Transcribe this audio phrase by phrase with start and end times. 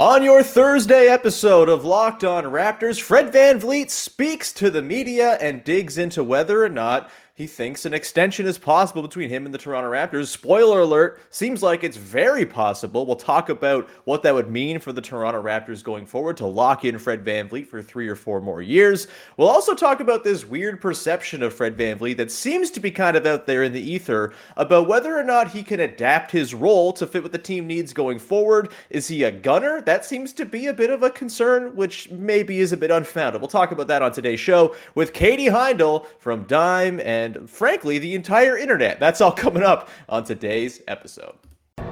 [0.00, 5.32] On your Thursday episode of Locked On Raptors, Fred Van VanVleet speaks to the media
[5.42, 9.54] and digs into whether or not he thinks an extension is possible between him and
[9.54, 10.26] the Toronto Raptors.
[10.26, 13.06] Spoiler alert, seems like it's very possible.
[13.06, 16.84] We'll talk about what that would mean for the Toronto Raptors going forward to lock
[16.84, 19.08] in Fred VanVleet for three or four more years.
[19.38, 23.16] We'll also talk about this weird perception of Fred VanVleet that seems to be kind
[23.16, 26.92] of out there in the ether about whether or not he can adapt his role
[26.92, 28.70] to fit what the team needs going forward.
[28.90, 29.80] Is he a gunner?
[29.80, 33.40] That seems to be a bit of a concern, which maybe is a bit unfounded.
[33.40, 37.98] We'll talk about that on today's show with Katie Heindl from Dime and and frankly,
[37.98, 39.00] the entire internet.
[39.00, 41.34] That's all coming up on today's episode.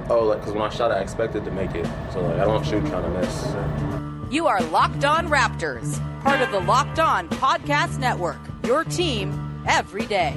[0.09, 1.85] Oh, like, because when I shot, I expected to make it.
[2.13, 4.33] So, like, I don't shoot trying to miss.
[4.33, 10.05] You are Locked On Raptors, part of the Locked On Podcast Network, your team every
[10.05, 10.35] day.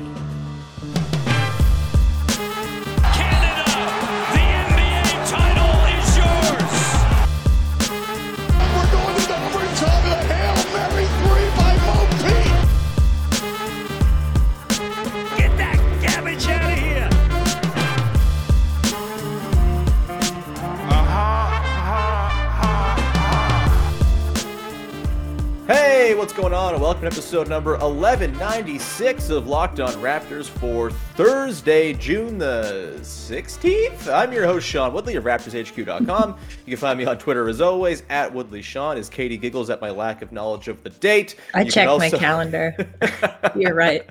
[27.02, 27.10] Going on?
[27.10, 34.12] And welcome to episode number 1196 of Locked On Raptors for Thursday, June the 16th.
[34.12, 36.36] I'm your host, Sean Woodley of RaptorsHQ.com.
[36.66, 38.96] You can find me on Twitter as always at Woodley Sean.
[38.96, 41.36] As Katie giggles at my lack of knowledge of the date.
[41.54, 42.10] I checked also...
[42.10, 42.74] my calendar.
[43.56, 44.08] You're right.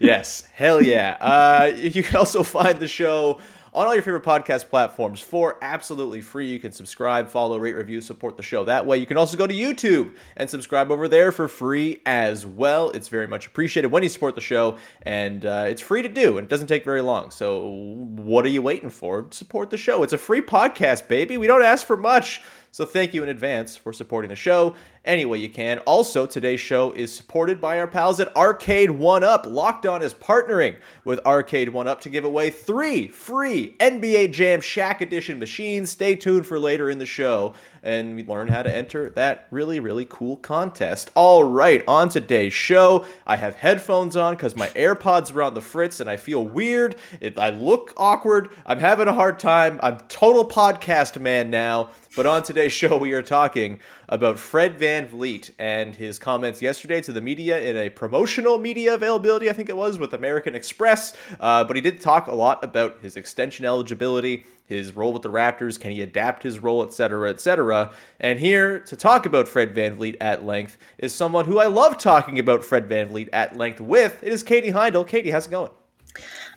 [0.00, 1.16] yes, hell yeah.
[1.20, 3.40] Uh, you can also find the show
[3.74, 6.46] on all your favorite podcast platforms for absolutely free.
[6.46, 8.98] You can subscribe, follow, rate, review, support the show that way.
[8.98, 12.90] You can also go to YouTube and subscribe over there for free as well.
[12.90, 16.36] It's very much appreciated when you support the show, and uh, it's free to do,
[16.36, 17.30] and it doesn't take very long.
[17.30, 19.26] So, what are you waiting for?
[19.30, 20.02] Support the show.
[20.02, 21.38] It's a free podcast, baby.
[21.38, 22.42] We don't ask for much.
[22.74, 24.74] So thank you in advance for supporting the show
[25.04, 25.80] any way you can.
[25.80, 29.44] Also, today's show is supported by our pals at Arcade1Up.
[29.44, 35.38] Locked On is partnering with Arcade1Up to give away three free NBA Jam Shaq Edition
[35.38, 35.90] machines.
[35.90, 39.80] Stay tuned for later in the show and we learn how to enter that really,
[39.80, 41.10] really cool contest.
[41.14, 45.60] All right, on today's show, I have headphones on because my AirPods are on the
[45.60, 46.96] fritz and I feel weird.
[47.20, 48.50] It, I look awkward.
[48.64, 49.78] I'm having a hard time.
[49.82, 51.90] I'm total podcast man now.
[52.14, 57.00] But on today's show, we are talking about Fred Van VanVleet and his comments yesterday
[57.02, 61.14] to the media in a promotional media availability, I think it was, with American Express.
[61.40, 65.30] Uh, but he did talk a lot about his extension eligibility, his role with the
[65.30, 67.92] Raptors, can he adapt his role, etc., etc.
[68.20, 72.38] And here to talk about Fred VanVleet at length is someone who I love talking
[72.38, 74.22] about Fred VanVleet at length with.
[74.22, 75.06] It is Katie Heindl.
[75.06, 75.70] Katie, how's it going?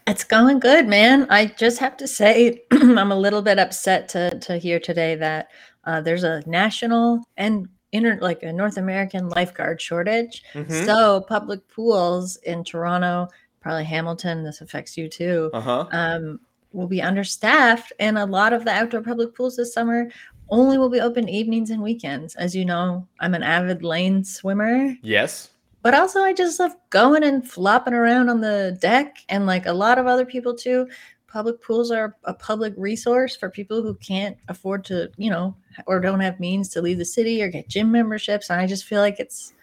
[0.08, 1.26] It's going good, man.
[1.30, 5.50] I just have to say, I'm a little bit upset to to hear today that
[5.86, 10.44] uh, there's a national and inter like a North American lifeguard shortage.
[10.54, 10.86] Mm-hmm.
[10.86, 13.30] So public pools in Toronto,
[13.62, 15.50] probably Hamilton, this affects you too.
[15.54, 15.88] Uh-huh.
[15.92, 16.40] Um,
[16.76, 20.10] will be understaffed, and a lot of the outdoor public pools this summer
[20.50, 22.36] only will be open evenings and weekends.
[22.36, 24.96] As you know, I'm an avid lane swimmer.
[25.02, 25.50] Yes
[25.86, 29.72] but also I just love going and flopping around on the deck and like a
[29.72, 30.88] lot of other people too.
[31.28, 35.56] Public pools are a public resource for people who can't afford to, you know,
[35.86, 38.50] or don't have means to leave the city or get gym memberships.
[38.50, 39.54] And I just feel like it's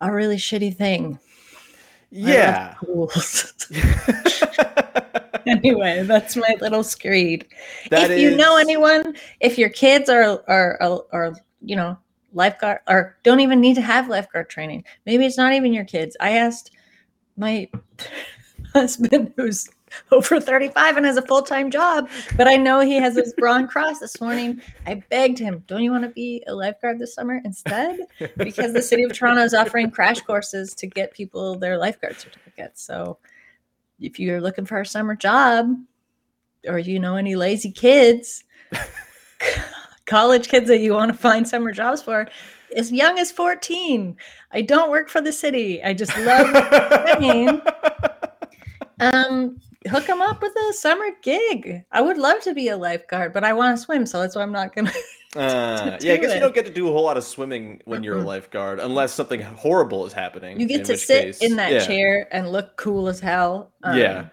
[0.00, 1.16] a really shitty thing.
[2.10, 2.74] Yeah.
[5.56, 7.46] Anyway, that's my little screed.
[7.90, 8.22] That if is...
[8.22, 11.96] you know anyone, if your kids are are are, are you know
[12.32, 14.84] lifeguard or don't even need to have lifeguard training.
[15.06, 16.16] Maybe it's not even your kids.
[16.20, 16.72] I asked
[17.36, 17.68] my
[18.74, 19.68] husband who's
[20.10, 24.00] over 35 and has a full-time job, but I know he has his Bronze Cross
[24.00, 24.60] this morning.
[24.86, 28.00] I begged him, don't you want to be a lifeguard this summer instead?
[28.36, 32.82] Because the city of Toronto is offering crash courses to get people their lifeguard certificates.
[32.82, 33.18] So
[34.00, 35.74] if you're looking for a summer job
[36.66, 38.44] or you know any lazy kids,
[40.06, 42.28] college kids that you want to find summer jobs for
[42.76, 44.16] as young as 14.
[44.52, 45.82] I don't work for the city.
[45.82, 47.62] I just love.
[48.98, 51.84] Um, hook him up with a summer gig.
[51.92, 54.42] I would love to be a lifeguard, but I want to swim, so that's why
[54.42, 54.92] I'm not gonna.
[55.34, 56.36] Uh, yeah, I guess it.
[56.36, 59.12] you don't get to do a whole lot of swimming when you're a lifeguard unless
[59.12, 60.58] something horrible is happening.
[60.58, 61.86] You get to sit case, in that yeah.
[61.86, 63.70] chair and look cool as hell.
[63.82, 64.28] Um, yeah.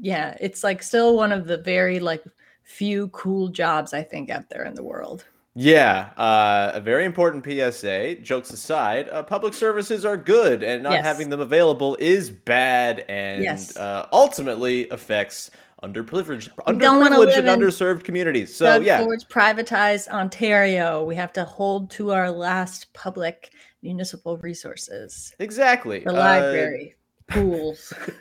[0.00, 2.22] Yeah, it's like still one of the very like
[2.62, 5.24] few cool jobs I think out there in the world.
[5.56, 8.16] Yeah, uh, a very important PSA.
[8.16, 11.04] Jokes aside, uh, public services are good, and not yes.
[11.04, 13.76] having them available is bad, and yes.
[13.76, 15.52] uh, ultimately affects
[15.84, 18.54] underprivileged, underprivileged and underserved communities.
[18.54, 21.04] So yeah, Ford's privatized Ontario.
[21.04, 25.34] We have to hold to our last public municipal resources.
[25.38, 26.00] Exactly.
[26.00, 26.94] The library.
[26.96, 27.92] Uh, pools,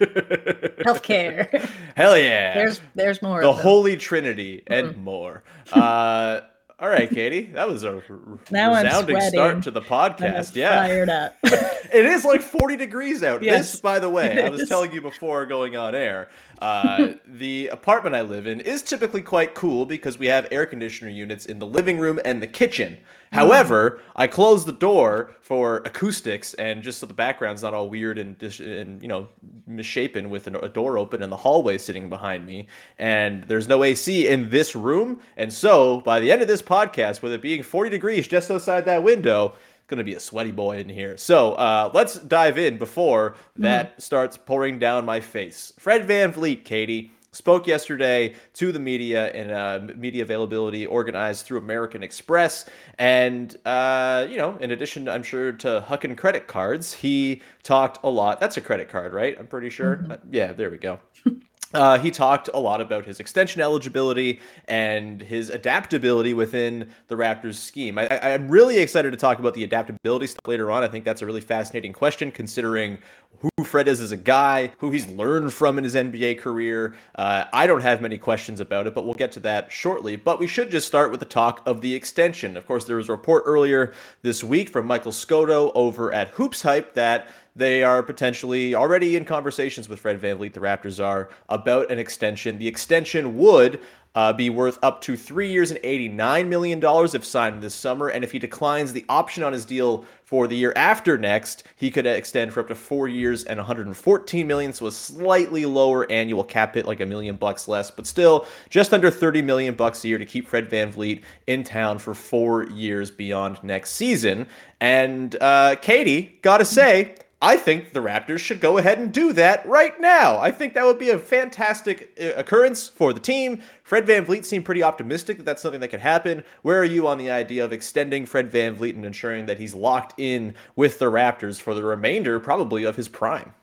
[0.86, 1.70] healthcare.
[1.98, 2.54] Hell yeah!
[2.54, 3.42] There's there's more.
[3.42, 5.04] The Holy Trinity and mm-hmm.
[5.04, 5.44] more.
[5.74, 6.42] Uh,
[6.84, 8.04] all right, Katie, that was a
[8.52, 10.54] now resounding start to the podcast.
[10.54, 11.38] yeah, fired up.
[11.44, 13.42] it is like 40 degrees out.
[13.42, 16.28] Yes, this, by the way, I was telling you before going on air.
[16.60, 21.10] Uh, the apartment I live in is typically quite cool because we have air conditioner
[21.10, 22.98] units in the living room and the kitchen.
[23.34, 28.20] However, I closed the door for acoustics and just so the background's not all weird
[28.20, 29.28] and, and you know
[29.66, 32.68] misshapen with a door open and the hallway sitting behind me.
[33.00, 35.20] And there's no AC in this room.
[35.36, 38.86] And so by the end of this podcast, with it being 40 degrees just outside
[38.86, 41.18] that window, it's going to be a sweaty boy in here.
[41.18, 44.02] So uh, let's dive in before that mm.
[44.02, 45.74] starts pouring down my face.
[45.80, 52.04] Fred VanVleet, Katie, spoke yesterday to the media in a media availability organized through American
[52.04, 52.66] Express.
[52.98, 58.10] And, uh, you know, in addition, I'm sure, to hucking credit cards, he talked a
[58.10, 58.40] lot.
[58.40, 59.36] That's a credit card, right?
[59.38, 59.98] I'm pretty sure.
[59.98, 60.12] Mm-hmm.
[60.12, 61.00] Uh, yeah, there we go.
[61.74, 67.56] Uh, he talked a lot about his extension eligibility and his adaptability within the Raptors
[67.56, 67.98] scheme.
[67.98, 70.84] I, am really excited to talk about the adaptability stuff later on.
[70.84, 73.00] I think that's a really fascinating question, considering
[73.40, 76.96] who Fred is as a guy, who he's learned from in his NBA career.
[77.16, 80.16] Uh, I don't have many questions about it, but we'll get to that shortly.
[80.16, 82.56] But we should just start with the talk of the extension.
[82.56, 86.62] Of course, there was a report earlier this week from Michael Scotto over at Hoops
[86.62, 91.92] Hype that they are potentially already in conversations with Fred VanVleet, the Raptors are, about
[91.92, 92.58] an extension.
[92.58, 93.80] The extension would
[94.16, 98.10] uh, be worth up to three years and $89 million if signed this summer.
[98.10, 101.90] And if he declines the option on his deal for the year after next, he
[101.90, 104.72] could extend for up to four years and 114 million.
[104.72, 108.94] So a slightly lower annual cap hit, like a million bucks less, but still just
[108.94, 112.66] under 30 million bucks a year to keep Fred Van VanVleet in town for four
[112.66, 114.48] years beyond next season.
[114.80, 119.68] And uh, Katie, gotta say, I think the Raptors should go ahead and do that
[119.68, 120.40] right now.
[120.40, 123.62] I think that would be a fantastic uh, occurrence for the team.
[123.84, 126.46] Fred VanVleet seemed pretty optimistic that that's something that could happen.
[126.62, 130.18] Where are you on the idea of extending Fred VanVleet and ensuring that he's locked
[130.18, 133.54] in with the Raptors for the remainder, probably, of his prime?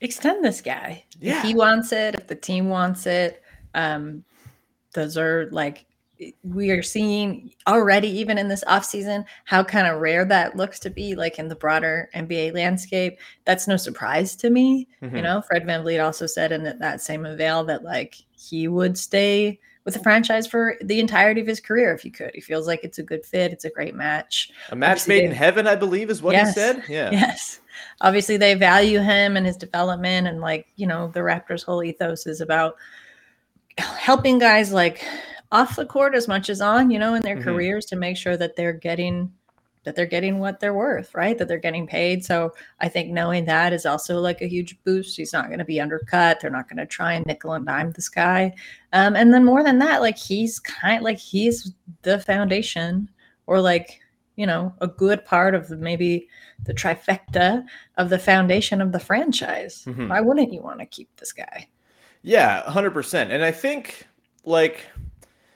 [0.00, 1.04] Extend this guy.
[1.18, 1.38] Yeah.
[1.38, 3.42] If he wants it, if the team wants it,
[3.74, 4.22] um,
[4.94, 5.84] those are like
[6.42, 10.90] we are seeing already even in this offseason how kind of rare that looks to
[10.90, 13.18] be like in the broader nba landscape.
[13.44, 14.88] That's no surprise to me.
[15.02, 15.16] Mm-hmm.
[15.16, 18.98] you know fred vanvleet also said in that, that same avail that like he would
[18.98, 22.30] stay with the franchise for the entirety of his career if he could.
[22.34, 23.52] He feels like it's a good fit.
[23.52, 24.50] It's a great match.
[24.70, 26.84] A match Obviously, made in heaven i believe is what yes, he said?
[26.88, 27.10] Yeah.
[27.10, 27.60] Yes.
[28.02, 32.26] Obviously, they value him and his development, and like you know, the Raptors' whole ethos
[32.26, 32.76] is about
[33.78, 35.04] helping guys like
[35.52, 37.44] off the court as much as on, you know, in their mm-hmm.
[37.44, 39.32] careers to make sure that they're getting
[39.84, 41.38] that they're getting what they're worth, right?
[41.38, 42.24] That they're getting paid.
[42.24, 45.16] So I think knowing that is also like a huge boost.
[45.16, 46.40] He's not going to be undercut.
[46.40, 48.54] They're not going to try and nickel and dime this guy.
[48.92, 51.72] Um, and then more than that, like he's kind like he's
[52.02, 53.08] the foundation
[53.46, 54.00] or like,
[54.36, 56.28] you know, a good part of maybe
[56.64, 57.64] the trifecta
[57.96, 59.84] of the foundation of the franchise.
[59.86, 60.08] Mm-hmm.
[60.08, 61.68] Why wouldn't you want to keep this guy?
[62.22, 63.30] Yeah, 100%.
[63.30, 64.06] And I think
[64.44, 64.86] like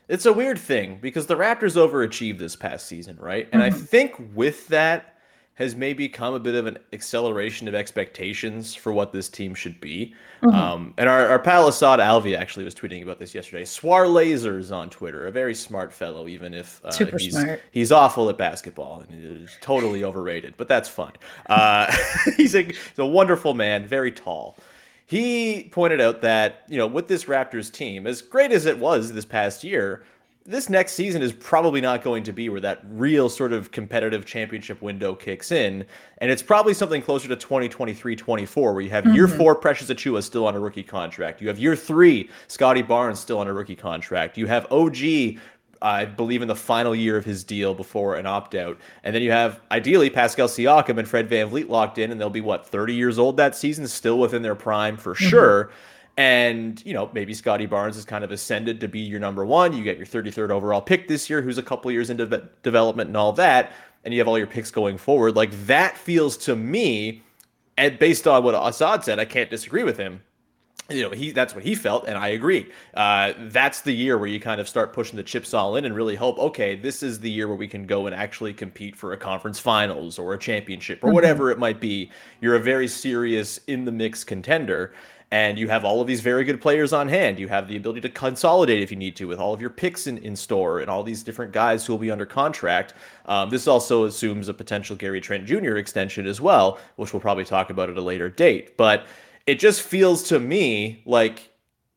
[0.08, 3.48] it's a weird thing because the Raptors overachieved this past season, right?
[3.52, 3.74] And mm-hmm.
[3.74, 5.14] I think with that
[5.54, 9.80] has maybe come a bit of an acceleration of expectations for what this team should
[9.80, 10.12] be.
[10.42, 10.54] Mm-hmm.
[10.54, 13.64] Um, and our, our pal Assad Alvi actually was tweeting about this yesterday.
[13.64, 17.62] Swar Lasers on Twitter, a very smart fellow, even if uh, Super he's, smart.
[17.70, 21.12] he's awful at basketball and is totally overrated, but that's fine.
[21.46, 21.94] Uh,
[22.36, 24.56] he's, a, he's a wonderful man, very tall.
[25.06, 29.12] He pointed out that, you know, with this Raptors team, as great as it was
[29.12, 30.04] this past year,
[30.46, 34.26] this next season is probably not going to be where that real sort of competitive
[34.26, 35.86] championship window kicks in.
[36.18, 39.14] And it's probably something closer to 2023 24, where you have mm-hmm.
[39.14, 41.40] year four, Precious Achiuwa still on a rookie contract.
[41.40, 44.36] You have year three, Scottie Barnes still on a rookie contract.
[44.36, 45.38] You have OG
[45.84, 48.78] I believe, in the final year of his deal before an opt out.
[49.02, 52.40] And then you have, ideally, Pascal Siakam and Fred VanVleet locked in, and they'll be,
[52.40, 55.28] what, 30 years old that season, still within their prime for mm-hmm.
[55.28, 55.70] sure.
[56.16, 59.76] And, you know, maybe Scottie Barnes has kind of ascended to be your number one.
[59.76, 63.16] You get your 33rd overall pick this year, who's a couple years into development and
[63.16, 63.72] all that.
[64.04, 65.36] And you have all your picks going forward.
[65.36, 67.22] Like that feels to me,
[67.76, 70.22] and based on what Assad said, I can't disagree with him
[70.90, 72.70] you know he that's what he felt and i agree.
[72.92, 75.94] Uh, that's the year where you kind of start pushing the chips all in and
[75.94, 79.12] really hope okay this is the year where we can go and actually compete for
[79.12, 81.14] a conference finals or a championship or mm-hmm.
[81.14, 82.10] whatever it might be.
[82.40, 84.92] You're a very serious in the mix contender
[85.30, 87.38] and you have all of these very good players on hand.
[87.38, 90.06] You have the ability to consolidate if you need to with all of your picks
[90.06, 92.94] in, in store and all these different guys who will be under contract.
[93.26, 97.44] Um, this also assumes a potential gary trent jr extension as well which we'll probably
[97.44, 98.76] talk about at a later date.
[98.76, 99.06] But
[99.46, 101.50] it just feels to me like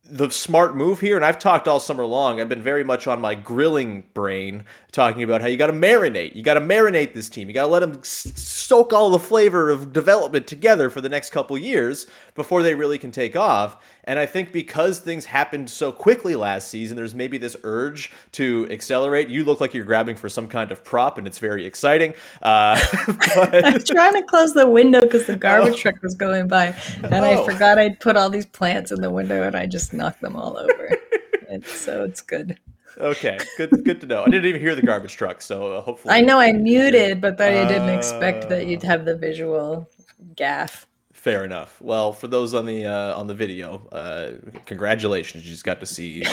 [0.09, 2.39] the smart move here, and I've talked all summer long.
[2.39, 4.65] I've been very much on my grilling brain,
[4.97, 6.35] talking about how you got to marinate.
[6.35, 7.47] You got to marinate this team.
[7.47, 11.29] You got to let them soak all the flavor of development together for the next
[11.29, 13.77] couple years before they really can take off.
[14.05, 18.67] And I think because things happened so quickly last season, there's maybe this urge to
[18.71, 19.29] accelerate.
[19.29, 22.15] You look like you're grabbing for some kind of prop, and it's very exciting.
[22.41, 22.83] Uh,
[23.35, 23.65] but...
[23.65, 25.77] I'm trying to close the window because the garbage oh.
[25.77, 27.43] truck was going by, and oh.
[27.43, 30.35] I forgot I'd put all these plants in the window, and I just knocked them
[30.35, 30.97] all over.
[31.49, 32.57] and so it's good.
[32.99, 34.23] Okay, good, good to know.
[34.23, 36.13] I didn't even hear the garbage truck, so uh, hopefully.
[36.13, 39.87] I know I muted, but then I didn't expect that you'd have the visual
[40.35, 40.87] gaff.
[41.13, 41.79] Fair enough.
[41.81, 44.31] Well, for those on the uh, on the video, uh,
[44.65, 45.43] congratulations!
[45.43, 46.23] You just got to see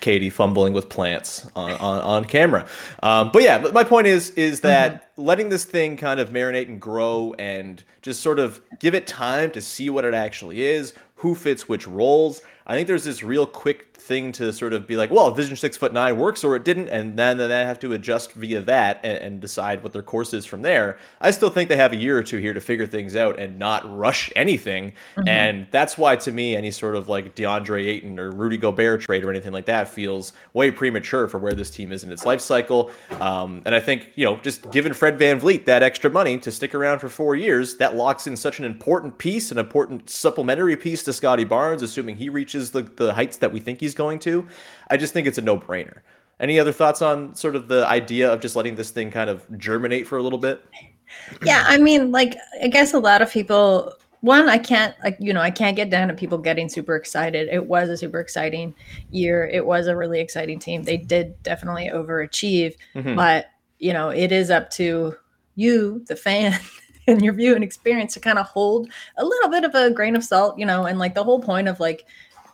[0.00, 2.66] Katie fumbling with plants on on, on camera.
[3.02, 5.22] Um, but yeah, my point is is that mm-hmm.
[5.22, 9.50] letting this thing kind of marinate and grow and just sort of give it time
[9.52, 12.42] to see what it actually is, who fits which roles.
[12.66, 15.76] I think there's this real quick thing to sort of be like, well, Vision Six
[15.76, 19.00] Foot Nine works or it didn't, and then then they have to adjust via that
[19.02, 20.98] and, and, decide what their course is from there.
[21.20, 23.58] I still think they have a year or two here to figure things out and
[23.58, 24.92] not rush anything.
[25.16, 25.28] Mm-hmm.
[25.28, 29.24] And that's why, to me, any sort of like DeAndre Ayton or Rudy Gobert trade
[29.24, 32.40] or anything like that feels way premature for where this team is in its life
[32.40, 32.90] cycle.
[33.20, 36.50] Um, and I think you know, just giving Fred Van VanVleet that extra money to
[36.50, 40.76] stick around for four years, that locks in such an important piece, an important supplementary
[40.76, 44.18] piece to Scottie Barnes, assuming he reaches the, the heights that we think he's going
[44.20, 44.46] to.
[44.90, 45.98] I just think it's a no brainer.
[46.40, 49.44] Any other thoughts on sort of the idea of just letting this thing kind of
[49.58, 50.64] germinate for a little bit?
[51.44, 55.32] Yeah, I mean, like, I guess a lot of people, one, I can't, like, you
[55.32, 57.48] know, I can't get down to people getting super excited.
[57.52, 58.74] It was a super exciting
[59.10, 59.46] year.
[59.46, 60.82] It was a really exciting team.
[60.82, 63.14] They did definitely overachieve, mm-hmm.
[63.14, 63.46] but,
[63.78, 65.14] you know, it is up to
[65.54, 66.58] you, the fan,
[67.06, 70.16] and your view and experience to kind of hold a little bit of a grain
[70.16, 72.04] of salt, you know, and like the whole point of like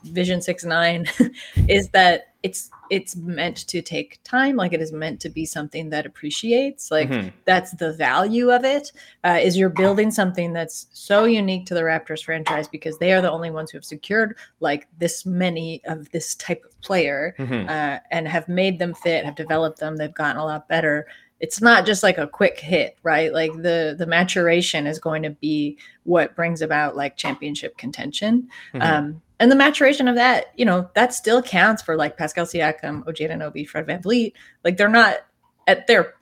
[0.04, 1.06] Vision Six Nine
[1.68, 5.90] is that it's it's meant to take time like it is meant to be something
[5.90, 7.28] that appreciates like mm-hmm.
[7.44, 8.92] that's the value of it.
[9.24, 13.20] Uh, is you're building something that's so unique to the raptors franchise because they are
[13.20, 17.68] the only ones who have secured like this many of this type of player mm-hmm.
[17.68, 21.06] uh, and have made them fit have developed them they've gotten a lot better
[21.40, 25.30] it's not just like a quick hit right like the the maturation is going to
[25.30, 28.82] be what brings about like championship contention mm-hmm.
[28.82, 33.04] um and the maturation of that, you know, that still counts for like Pascal Siakam,
[33.04, 34.32] Anunoby, Fred VanVleet.
[34.64, 35.18] Like they're not
[35.66, 36.14] at their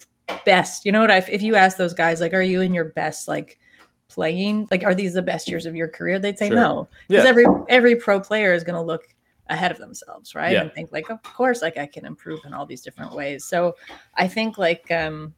[0.44, 0.85] best.
[0.85, 1.11] You know what?
[1.11, 3.58] I, if you ask those guys, like, are you in your best, like,
[4.08, 4.68] playing?
[4.70, 6.18] Like, are these the best years of your career?
[6.18, 6.56] They'd say sure.
[6.56, 7.30] no, because yeah.
[7.30, 9.02] every every pro player is going to look
[9.48, 10.52] ahead of themselves, right?
[10.52, 10.62] Yeah.
[10.62, 13.44] And think like, of course, like I can improve in all these different ways.
[13.44, 13.76] So
[14.14, 15.34] I think like um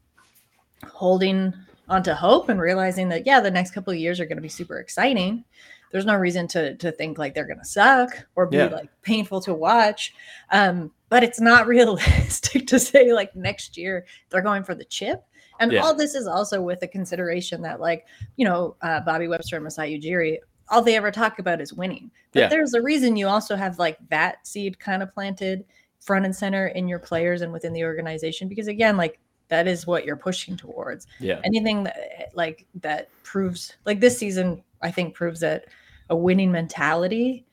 [0.86, 1.52] holding
[1.88, 4.48] onto hope and realizing that yeah, the next couple of years are going to be
[4.48, 5.44] super exciting
[5.90, 8.66] there's no reason to to think like they're gonna suck or be yeah.
[8.66, 10.14] like painful to watch.
[10.50, 15.24] Um, but it's not realistic to say like next year they're going for the chip.
[15.60, 15.80] And yeah.
[15.80, 19.64] all this is also with the consideration that like, you know, uh, Bobby Webster and
[19.64, 20.38] Masai Ujiri,
[20.70, 22.10] all they ever talk about is winning.
[22.32, 22.48] But yeah.
[22.48, 25.64] there's a reason you also have like that seed kind of planted
[26.00, 29.86] front and center in your players and within the organization because again, like that is
[29.86, 31.06] what you're pushing towards.
[31.20, 31.40] Yeah.
[31.44, 35.66] Anything that like that proves like this season I think proves that
[36.10, 37.46] a winning mentality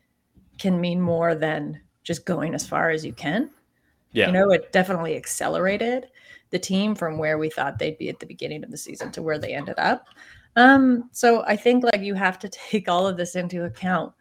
[0.58, 3.50] can mean more than just going as far as you can.
[4.12, 4.28] Yeah.
[4.28, 6.08] You know, it definitely accelerated
[6.52, 9.22] the team from where we thought they'd be at the beginning of the season to
[9.22, 10.08] where they ended up.
[10.56, 14.14] Um, so I think like you have to take all of this into account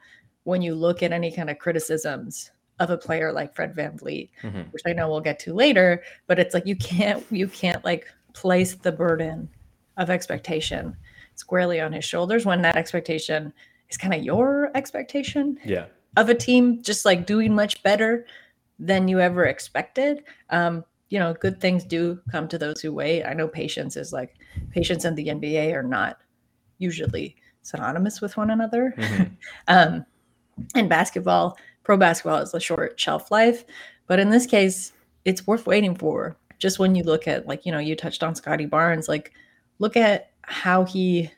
[0.45, 2.51] when you look at any kind of criticisms
[2.81, 4.63] of a player like Fred VanVleet, mm-hmm.
[4.71, 8.07] which I know we'll get to later, but it's like you can't you can't like
[8.33, 9.49] place the burden
[9.97, 10.97] of expectation
[11.37, 13.53] squarely on his shoulders when that expectation
[13.89, 15.87] is kind of your expectation yeah.
[16.17, 18.27] of a team just like doing much better
[18.79, 20.25] than you ever expected.
[20.51, 23.23] Um you know good things do come to those who wait.
[23.25, 24.35] I know patience is like
[24.71, 26.19] patience in the nba are not
[26.79, 29.35] usually synonymous with one another mm-hmm.
[29.69, 30.05] um
[30.75, 33.65] in basketball, pro basketball is a short shelf life.
[34.07, 34.93] But in this case,
[35.25, 36.37] it's worth waiting for.
[36.59, 39.33] Just when you look at, like, you know, you touched on Scottie Barnes, like,
[39.79, 41.31] look at how he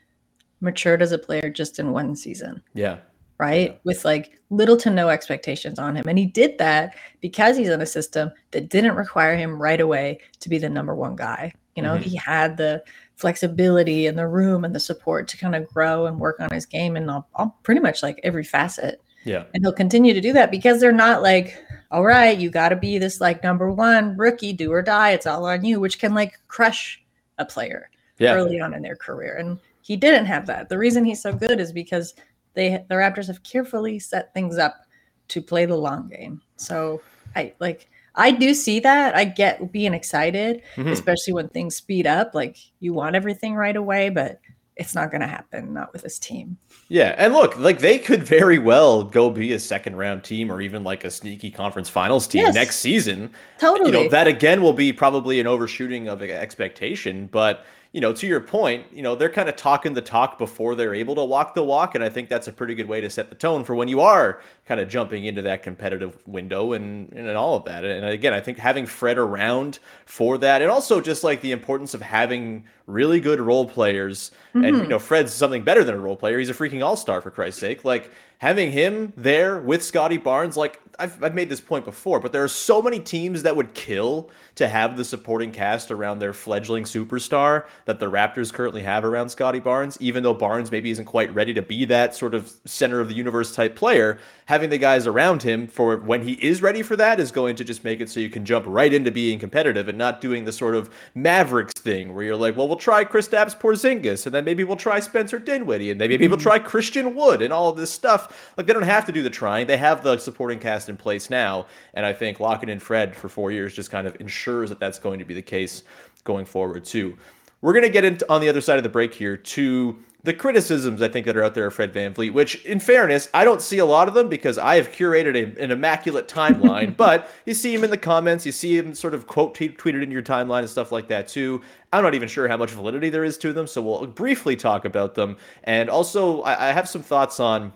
[0.61, 2.61] matured as a player just in one season.
[2.73, 2.97] Yeah.
[3.39, 3.71] Right.
[3.71, 3.77] Yeah.
[3.83, 6.07] With like little to no expectations on him.
[6.07, 10.19] And he did that because he's in a system that didn't require him right away
[10.39, 11.53] to be the number one guy.
[11.75, 12.09] You know, mm-hmm.
[12.09, 12.83] he had the
[13.17, 16.65] flexibility and the room and the support to kind of grow and work on his
[16.65, 19.01] game and all, all pretty much like every facet.
[19.25, 19.43] Yeah.
[19.53, 22.75] And he'll continue to do that because they're not like, all right, you got to
[22.75, 25.11] be this like number one rookie, do or die.
[25.11, 27.03] It's all on you, which can like crush
[27.39, 28.35] a player yeah.
[28.35, 29.35] early on in their career.
[29.37, 30.69] And he didn't have that.
[30.69, 32.13] The reason he's so good is because
[32.53, 34.85] they the Raptors have carefully set things up
[35.29, 36.41] to play the long game.
[36.55, 37.01] So
[37.35, 39.15] I like I do see that.
[39.15, 40.89] I get being excited, mm-hmm.
[40.89, 42.33] especially when things speed up.
[42.33, 44.39] Like you want everything right away, but
[44.75, 45.73] it's not going to happen.
[45.73, 46.57] Not with this team.
[46.89, 50.61] Yeah, and look, like they could very well go be a second round team or
[50.61, 53.31] even like a sneaky conference finals team yes, next season.
[53.59, 53.91] Totally.
[53.91, 58.27] You know that again will be probably an overshooting of expectation, but you know, to
[58.27, 61.55] your point, you know, they're kind of talking the talk before they're able to walk
[61.55, 61.95] the walk.
[61.95, 64.01] And I think that's a pretty good way to set the tone for when you
[64.01, 67.85] are kind of jumping into that competitive window and, and all of that.
[67.85, 71.93] And again, I think having Fred around for that and also just like the importance
[71.93, 74.31] of having really good role players.
[74.49, 74.65] Mm-hmm.
[74.65, 76.39] And, you know, Fred's something better than a role player.
[76.39, 77.85] He's a freaking all star, for Christ's sake.
[77.85, 82.31] Like, having him there with Scottie Barnes, like I've, I've made this point before, but
[82.31, 86.33] there are so many teams that would kill to have the supporting cast around their
[86.33, 91.05] fledgling superstar that the Raptors currently have around Scottie Barnes, even though Barnes maybe isn't
[91.05, 94.17] quite ready to be that sort of center of the universe type player.
[94.45, 97.63] Having the guys around him for when he is ready for that is going to
[97.63, 100.51] just make it so you can jump right into being competitive and not doing the
[100.51, 104.63] sort of Mavericks thing where you're like, well, we'll try Kristaps Porzingis and then maybe
[104.63, 106.43] we'll try Spencer Dinwiddie and then maybe we'll mm-hmm.
[106.43, 108.26] try Christian Wood and all of this stuff.
[108.57, 111.29] Like they don't have to do the trying; they have the supporting cast in place
[111.29, 114.79] now, and I think locking in Fred for four years just kind of ensures that
[114.79, 115.83] that's going to be the case
[116.23, 117.17] going forward too.
[117.61, 120.33] We're going to get into on the other side of the break here to the
[120.33, 123.45] criticisms I think that are out there of Fred Van VanVleet, which in fairness, I
[123.45, 127.31] don't see a lot of them because I have curated a, an immaculate timeline, but
[127.45, 130.21] you see him in the comments, you see him sort of quote tweeted in your
[130.21, 131.61] timeline and stuff like that too.
[131.93, 134.83] I'm not even sure how much validity there is to them, so we'll briefly talk
[134.83, 135.37] about them.
[135.63, 137.71] And also, I, I have some thoughts on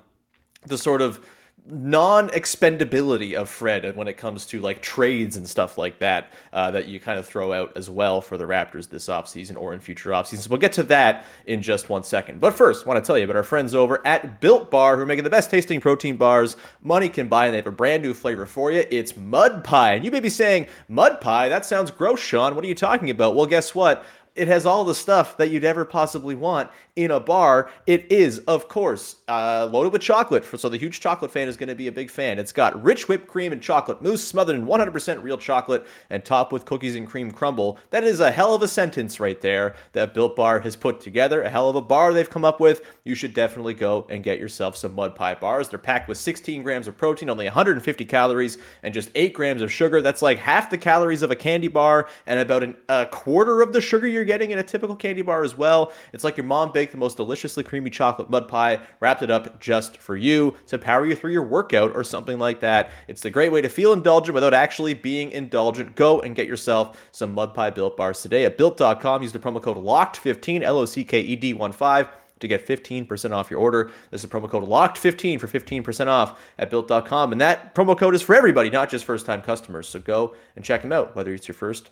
[0.66, 1.20] the sort of
[1.68, 6.88] non-expendability of Fred when it comes to like trades and stuff like that uh, that
[6.88, 10.14] you kind of throw out as well for the Raptors this offseason or in future
[10.14, 10.50] off seasons.
[10.50, 12.40] We'll get to that in just one second.
[12.40, 15.04] But first, I want to tell you about our friends over at Built Bar who
[15.04, 18.02] are making the best tasting protein bars money can buy and they have a brand
[18.02, 18.84] new flavor for you.
[18.90, 19.94] It's mud pie.
[19.94, 21.48] And you may be saying, mud pie?
[21.48, 22.56] That sounds gross, Sean.
[22.56, 23.36] What are you talking about?
[23.36, 24.04] Well, guess what?
[24.36, 27.70] It has all the stuff that you'd ever possibly want in a bar.
[27.88, 30.46] It is, of course, uh, loaded with chocolate.
[30.58, 32.40] So the huge chocolate fan is going to be a big fan.
[32.40, 36.52] It's got rich whipped cream and chocolate mousse smothered in 100% real chocolate and topped
[36.52, 37.78] with cookies and cream crumble.
[37.90, 41.44] That is a hell of a sentence right there that Built Bar has put together.
[41.44, 42.82] A hell of a bar they've come up with.
[43.04, 45.70] You should definitely go and get yourself some mud pie bars.
[45.70, 49.72] They're packed with 16 grams of protein, only 150 calories, and just 8 grams of
[49.72, 50.02] sugar.
[50.02, 53.74] That's like half the calories of a candy bar and about an, a quarter of
[53.74, 55.92] the sugar you're getting in a typical candy bar as well.
[56.14, 59.60] It's like your mom baked the most deliciously creamy chocolate mud pie, wrapped it up
[59.60, 62.92] just for you to power you through your workout or something like that.
[63.08, 65.96] It's a great way to feel indulgent without actually being indulgent.
[65.96, 69.24] Go and get yourself some mud pie built bars today at built.com.
[69.24, 72.08] Use the promo code LOCKED15, L O C K E D 1 5
[72.42, 73.92] to get 15% off your order.
[74.10, 77.32] This is promo code LOCKED15 for 15% off at built.com.
[77.32, 79.88] And that promo code is for everybody, not just first time customers.
[79.88, 81.92] So go and check them out, whether it's your first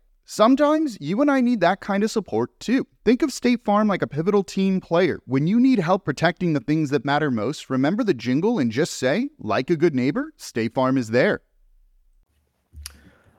[0.33, 2.87] Sometimes you and I need that kind of support too.
[3.03, 5.19] Think of State Farm like a pivotal team player.
[5.25, 8.93] When you need help protecting the things that matter most, remember the jingle and just
[8.93, 11.41] say, like a good neighbor, State Farm is there.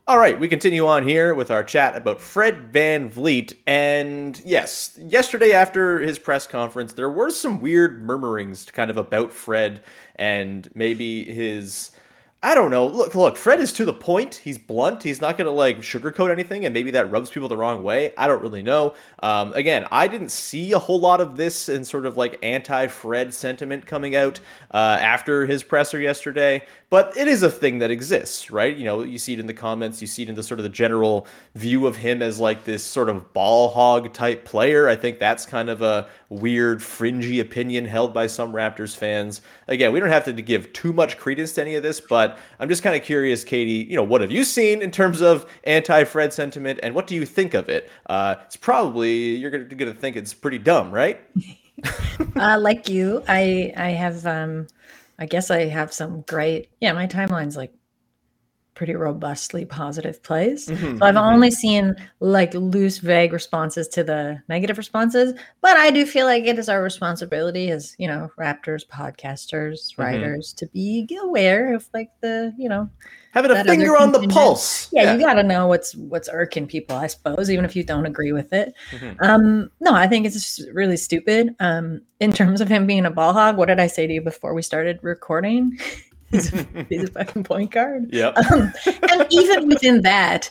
[0.07, 3.57] All right, we continue on here with our chat about Fred VanVleet.
[3.67, 9.33] And yes, yesterday after his press conference, there were some weird murmurings kind of about
[9.33, 9.83] Fred
[10.17, 11.93] and maybe his
[12.45, 12.89] I don't know.
[12.89, 14.35] Look, look, Fred is to the point.
[14.35, 15.05] He's blunt.
[15.05, 18.13] He's not going to like sugarcoat anything, and maybe that rubs people the wrong way.
[18.19, 18.95] I don't really know.
[19.23, 23.33] Um, again, I didn't see a whole lot of this and sort of like anti-Fred
[23.33, 24.41] sentiment coming out
[24.75, 28.77] uh, after his presser yesterday, but it is a thing that exists, right?
[28.77, 30.65] You know, you see it in the comments, you see it in the sort of
[30.65, 34.91] the general view of him as like this sort of ball hog type player.
[34.91, 39.41] I think that's kind of a weird, fringy opinion held by some Raptors fans.
[39.69, 42.69] Again, we don't have to give too much credence to any of this, but I'm
[42.69, 43.89] just kind of curious, Katie.
[43.89, 47.25] You know, what have you seen in terms of anti-Fred sentiment, and what do you
[47.25, 47.89] think of it?
[48.11, 51.23] Uh, it's probably you're going to think it's pretty dumb, right?
[52.37, 54.67] uh, like you, I I have um,
[55.19, 56.69] I guess I have some great.
[56.81, 57.73] Yeah, my timeline's like
[58.75, 60.69] pretty robustly positive plays.
[60.69, 61.35] Mm-hmm, so I've mm-hmm.
[61.35, 66.45] only seen like loose, vague responses to the negative responses, but I do feel like
[66.45, 70.03] it is our responsibility as, you know, Raptors, podcasters, mm-hmm.
[70.03, 70.67] writers mm-hmm.
[70.67, 72.89] to be aware of like the, you know,
[73.33, 74.89] having a finger on the pulse.
[74.93, 77.85] Yeah, yeah, you got to know what's what's irking people, I suppose, even if you
[77.85, 78.75] don't agree with it.
[78.91, 79.23] Mm-hmm.
[79.25, 81.55] Um, no, I think it's just really stupid.
[81.61, 84.21] Um, in terms of him being a ball hog, what did I say to you
[84.21, 85.79] before we started recording?
[86.33, 88.09] He's, a, he's a fucking point guard.
[88.13, 88.29] Yeah.
[88.29, 88.73] Um,
[89.11, 90.51] and even within that,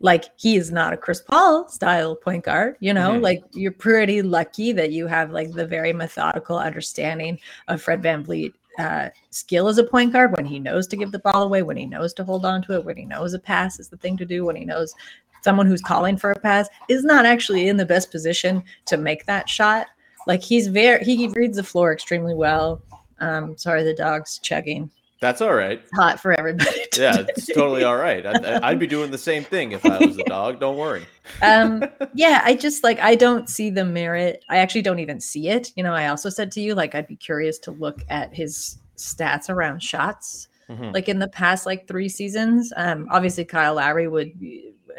[0.00, 3.22] like he is not a Chris Paul style point guard, you know, mm-hmm.
[3.22, 8.52] like you're pretty lucky that you have like the very methodical understanding of Fred VanVleet
[8.78, 11.76] uh, skill as a point guard when he knows to give the ball away, when
[11.76, 14.16] he knows to hold on to it, when he knows a pass is the thing
[14.16, 14.94] to do, when he knows
[15.42, 19.26] someone who's calling for a pass is not actually in the best position to make
[19.26, 19.88] that shot.
[20.26, 22.82] Like he's very, he reads the floor extremely well.
[23.20, 24.90] Um, sorry, the dog's chugging.
[25.20, 25.80] That's all right.
[25.80, 26.70] It's hot for everybody.
[26.96, 28.24] Yeah, it's totally all right.
[28.24, 30.60] I'd, I'd, be doing the same thing if I was a dog.
[30.60, 31.06] Don't worry.
[31.42, 34.44] um, yeah, I just like I don't see the merit.
[34.48, 35.72] I actually don't even see it.
[35.76, 38.78] You know, I also said to you like I'd be curious to look at his
[38.96, 40.48] stats around shots.
[40.68, 40.90] Mm-hmm.
[40.92, 44.32] Like in the past like three seasons, um, obviously Kyle Lowry would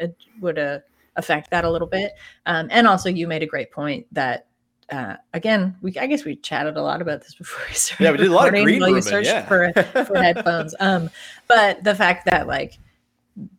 [0.02, 0.08] uh,
[0.40, 0.80] would uh,
[1.16, 2.12] affect that a little bit.
[2.46, 4.46] Um, and also, you made a great point that
[4.90, 8.04] uh, again, we I guess we chatted a lot about this before we started.
[8.04, 9.46] Yeah, we did a lot of green while you searched yeah.
[9.46, 9.72] for
[10.04, 10.74] for headphones.
[10.80, 11.10] Um,
[11.48, 12.78] but the fact that like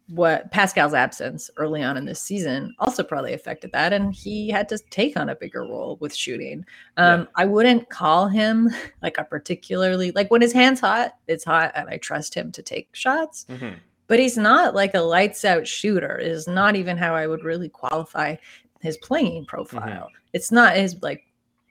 [0.10, 4.68] what Pascal's absence early on in this season also probably affected that, and he had
[4.70, 6.66] to take on a bigger role with shooting.
[6.98, 7.26] Um, yeah.
[7.36, 8.70] I wouldn't call him
[9.02, 12.62] like a particularly like when his hands hot, it's hot, and I trust him to
[12.62, 13.46] take shots.
[13.50, 13.76] Mm-hmm.
[14.08, 16.18] But he's not like a lights out shooter.
[16.18, 18.36] Is not even how I would really qualify
[18.82, 19.82] his playing profile.
[19.84, 20.16] Mm-hmm.
[20.34, 21.24] It's not his like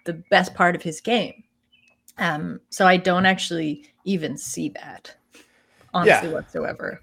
[0.05, 1.44] the best part of his game.
[2.18, 5.14] Um, so I don't actually even see that,
[5.94, 6.35] honestly, yeah.
[6.35, 7.01] whatsoever.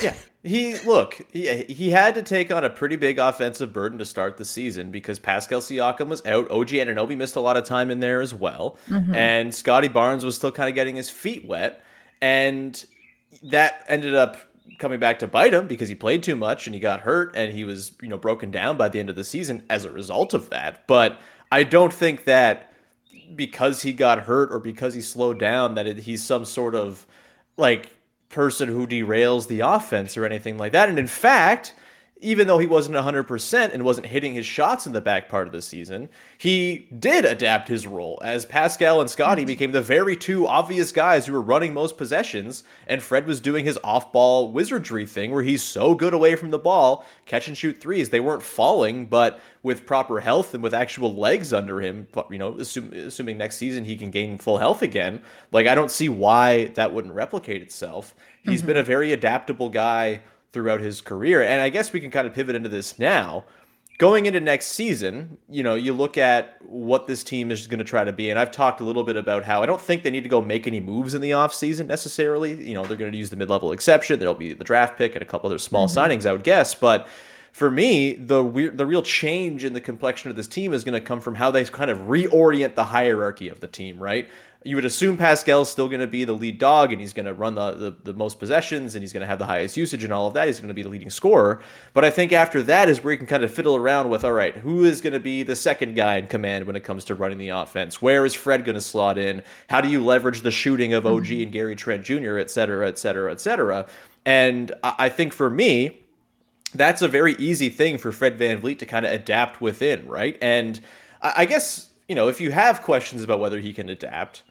[0.00, 4.06] Yeah, he look he he had to take on a pretty big offensive burden to
[4.06, 6.50] start the season because Pascal Siakam was out.
[6.50, 9.14] OG Anunoby missed a lot of time in there as well, mm-hmm.
[9.14, 11.84] and Scottie Barnes was still kind of getting his feet wet,
[12.22, 12.84] and
[13.42, 14.38] that ended up
[14.78, 17.52] coming back to bite him because he played too much and he got hurt and
[17.52, 20.34] he was, you know, broken down by the end of the season as a result
[20.34, 20.86] of that.
[20.86, 21.18] But
[21.52, 22.72] I don't think that
[23.34, 27.06] because he got hurt or because he slowed down that it, he's some sort of
[27.56, 27.90] like
[28.28, 30.88] person who derails the offense or anything like that.
[30.88, 31.74] And in fact,
[32.20, 35.52] even though he wasn't 100% and wasn't hitting his shots in the back part of
[35.52, 39.46] the season, he did adapt his role as Pascal and Scottie mm-hmm.
[39.46, 42.62] became the very two obvious guys who were running most possessions.
[42.86, 46.50] And Fred was doing his off ball wizardry thing where he's so good away from
[46.50, 48.10] the ball, catch and shoot threes.
[48.10, 52.58] They weren't falling, but with proper health and with actual legs under him, you know,
[52.58, 56.66] assume, assuming next season he can gain full health again, like I don't see why
[56.74, 58.14] that wouldn't replicate itself.
[58.42, 58.68] He's mm-hmm.
[58.68, 60.20] been a very adaptable guy
[60.52, 61.42] throughout his career.
[61.42, 63.44] And I guess we can kind of pivot into this now.
[63.98, 67.84] Going into next season, you know, you look at what this team is going to
[67.84, 68.30] try to be.
[68.30, 70.40] And I've talked a little bit about how I don't think they need to go
[70.40, 72.66] make any moves in the offseason necessarily.
[72.66, 74.18] You know, they're going to use the mid level exception.
[74.18, 75.98] There'll be the draft pick and a couple other small mm-hmm.
[75.98, 76.74] signings, I would guess.
[76.74, 77.08] But
[77.52, 80.94] for me, the weird, the real change in the complexion of this team is going
[80.94, 84.28] to come from how they kind of reorient the hierarchy of the team, right?
[84.62, 87.32] You would assume Pascal's still going to be the lead dog and he's going to
[87.32, 90.12] run the, the, the, most possessions and he's going to have the highest usage and
[90.12, 90.48] all of that.
[90.48, 91.62] He's going to be the leading scorer.
[91.94, 94.32] But I think after that is where you can kind of fiddle around with all
[94.32, 97.14] right, who is going to be the second guy in command when it comes to
[97.14, 98.02] running the offense?
[98.02, 99.42] Where is Fred going to slot in?
[99.70, 101.42] How do you leverage the shooting of OG mm-hmm.
[101.44, 103.86] and Gary Trent Jr., et cetera, et cetera, et cetera?
[104.26, 106.02] And I think for me,
[106.74, 110.36] that's a very easy thing for Fred VanVleet to kind of adapt within, right?
[110.42, 110.78] And
[111.22, 114.42] I guess, you know, if you have questions about whether he can adapt,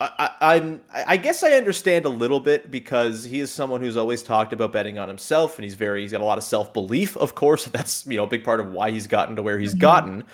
[0.00, 4.20] I, am I guess I understand a little bit because he is someone who's always
[4.20, 7.16] talked about betting on himself, and he's very he's got a lot of self belief.
[7.16, 9.74] Of course, that's you know a big part of why he's gotten to where he's
[9.74, 9.80] mm-hmm.
[9.80, 10.24] gotten.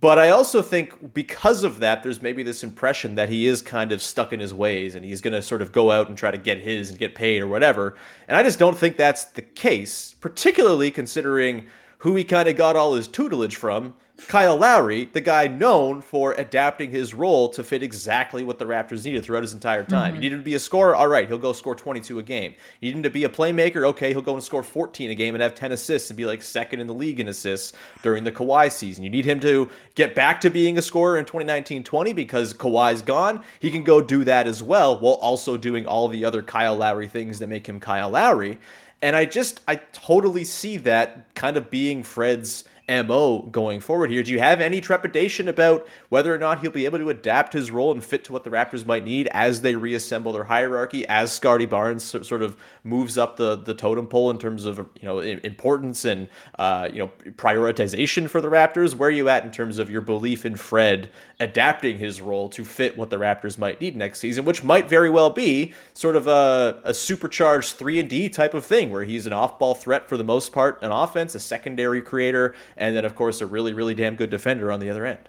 [0.00, 3.90] But I also think because of that, there's maybe this impression that he is kind
[3.90, 6.30] of stuck in his ways, and he's going to sort of go out and try
[6.30, 7.96] to get his and get paid or whatever.
[8.28, 11.66] And I just don't think that's the case, particularly considering
[11.98, 13.92] who he kind of got all his tutelage from
[14.28, 19.04] Kyle Lowry, the guy known for adapting his role to fit exactly what the Raptors
[19.04, 20.12] needed throughout his entire time.
[20.12, 20.14] Mm-hmm.
[20.14, 22.54] He needed to be a scorer, all right, he'll go score 22 a game.
[22.80, 25.42] He needed to be a playmaker, okay, he'll go and score 14 a game and
[25.42, 28.70] have 10 assists and be like second in the league in assists during the Kawhi
[28.70, 29.04] season.
[29.04, 33.42] You need him to get back to being a scorer in 2019-20 because Kawhi's gone.
[33.58, 37.08] He can go do that as well while also doing all the other Kyle Lowry
[37.08, 38.58] things that make him Kyle Lowry.
[39.02, 44.22] And I just I totally see that kind of being Fred's MO going forward here.
[44.22, 47.70] Do you have any trepidation about whether or not he'll be able to adapt his
[47.70, 51.32] role and fit to what the Raptors might need as they reassemble their hierarchy, as
[51.32, 55.20] Scottie Barnes sort of moves up the, the totem pole in terms of you know
[55.20, 58.94] importance and uh, you know prioritization for the Raptors?
[58.94, 62.64] Where are you at in terms of your belief in Fred adapting his role to
[62.64, 66.26] fit what the Raptors might need next season, which might very well be sort of
[66.26, 70.18] a, a supercharged three and D type of thing, where he's an off-ball threat for
[70.18, 73.94] the most part, an offense, a secondary creator, and then of course a really really
[73.94, 75.28] damn good defender on the other end.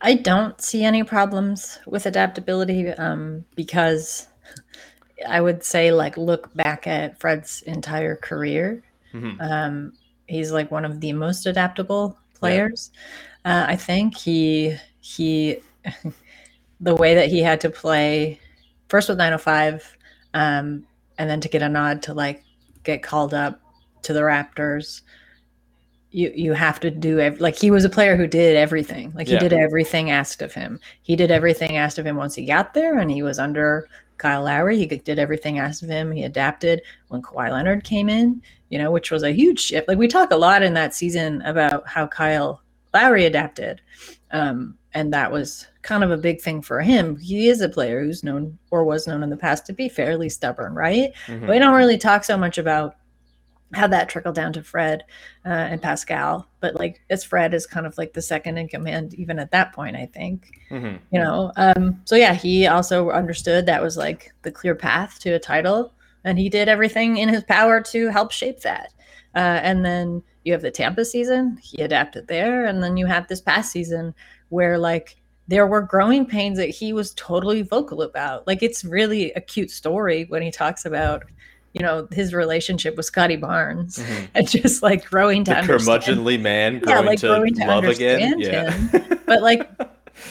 [0.00, 4.28] I don't see any problems with adaptability um, because
[5.28, 8.82] I would say, like, look back at Fred's entire career.
[9.12, 9.40] Mm-hmm.
[9.40, 9.92] Um,
[10.26, 12.92] he's like one of the most adaptable players.
[13.44, 13.62] Yeah.
[13.62, 15.58] Uh, I think he he
[16.80, 18.38] the way that he had to play
[18.88, 19.96] first with 905
[20.34, 20.84] um,
[21.18, 22.44] and then to get a nod to like
[22.84, 23.60] get called up
[24.02, 25.02] to the Raptors
[26.10, 29.12] you you have to do ev- like he was a player who did everything.
[29.14, 29.40] Like he yeah.
[29.40, 30.80] did everything asked of him.
[31.02, 34.44] He did everything asked of him once he got there and he was under Kyle
[34.44, 34.78] Lowry.
[34.78, 36.10] He did everything asked of him.
[36.10, 39.88] He adapted when Kawhi Leonard came in you know which was a huge shift.
[39.88, 42.62] Like we talk a lot in that season about how Kyle
[42.94, 43.80] Lowry adapted
[44.30, 47.16] um, and that was kind of a big thing for him.
[47.16, 50.28] He is a player who's known or was known in the past to be fairly
[50.28, 51.12] stubborn right?
[51.26, 51.48] Mm-hmm.
[51.48, 52.96] we don't really talk so much about
[53.74, 55.04] how that trickled down to Fred
[55.44, 56.48] uh, and Pascal.
[56.60, 59.72] But like, as Fred is kind of like the second in command, even at that
[59.72, 60.60] point, I think.
[60.70, 60.96] Mm-hmm.
[61.10, 65.30] You know, um, so yeah, he also understood that was like the clear path to
[65.32, 65.92] a title,
[66.24, 68.92] and he did everything in his power to help shape that.
[69.34, 73.28] Uh, and then you have the Tampa season, he adapted there, and then you have
[73.28, 74.14] this past season
[74.48, 78.46] where like there were growing pains that he was totally vocal about.
[78.46, 81.24] Like it's really a cute story when he talks about
[81.72, 84.24] you know his relationship with Scottie Barnes mm-hmm.
[84.34, 87.84] and just like growing to the curmudgeonly man growing yeah, like to growing to love
[87.84, 88.40] again.
[88.40, 88.70] Yeah.
[88.70, 89.20] Him.
[89.26, 89.70] but like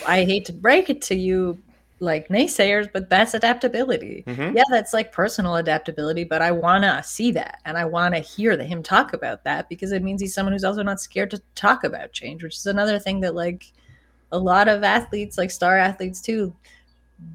[0.05, 1.61] I hate to break it to you
[1.99, 4.23] like naysayers, but that's adaptability.
[4.27, 4.55] Mm-hmm.
[4.55, 8.19] Yeah, that's like personal adaptability, but I want to see that and I want to
[8.19, 11.31] hear the, him talk about that because it means he's someone who's also not scared
[11.31, 13.71] to talk about change, which is another thing that like
[14.31, 16.53] a lot of athletes, like star athletes too,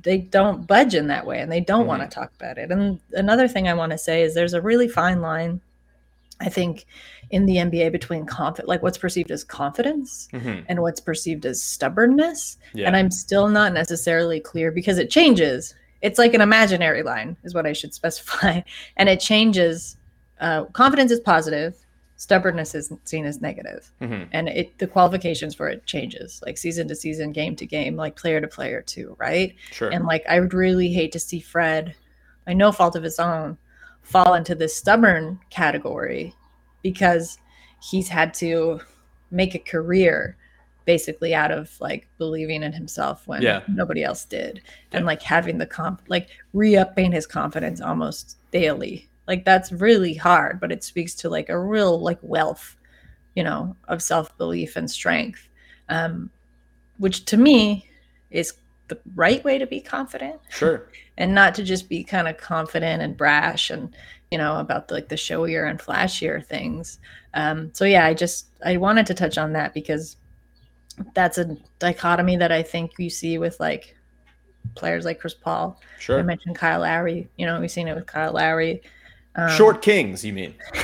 [0.02, 1.88] they don't budge in that way and they don't mm-hmm.
[1.88, 2.70] want to talk about it.
[2.70, 5.60] And another thing I want to say is there's a really fine line,
[6.40, 6.86] I think,
[7.30, 10.60] in the NBA between confidence, like what's perceived as confidence mm-hmm.
[10.68, 12.58] and what's perceived as stubbornness.
[12.74, 12.86] Yeah.
[12.86, 15.74] And I'm still not necessarily clear because it changes.
[16.02, 18.60] It's like an imaginary line, is what I should specify.
[18.96, 19.96] And it changes.
[20.40, 21.76] Uh, confidence is positive,
[22.22, 23.90] stubbornness isn't seen as negative.
[24.00, 24.24] Mm-hmm.
[24.30, 28.14] and it the qualifications for it changes like season to season game to game like
[28.14, 31.94] player to player too right sure and like i would really hate to see fred
[32.46, 33.58] by no fault of his own
[34.02, 36.32] fall into this stubborn category
[36.82, 37.38] because
[37.90, 38.80] he's had to
[39.32, 40.36] make a career
[40.84, 43.62] basically out of like believing in himself when yeah.
[43.68, 44.98] nobody else did yeah.
[44.98, 50.60] and like having the comp like re-upping his confidence almost daily like that's really hard,
[50.60, 52.76] but it speaks to like a real like wealth,
[53.34, 55.48] you know, of self-belief and strength.
[55.88, 56.30] Um,
[56.98, 57.88] which to me
[58.30, 58.54] is
[58.88, 60.40] the right way to be confident.
[60.50, 60.88] Sure.
[61.18, 63.94] and not to just be kind of confident and brash and
[64.30, 66.98] you know about the, like the showier and flashier things.
[67.34, 70.16] Um, so yeah, I just I wanted to touch on that because
[71.14, 73.96] that's a dichotomy that I think you see with like
[74.74, 75.80] players like Chris Paul.
[75.98, 76.18] Sure.
[76.18, 77.28] I mentioned Kyle Lowry.
[77.36, 78.82] You know, we've seen it with Kyle Lowry.
[79.34, 80.54] Um, Short kings, you mean?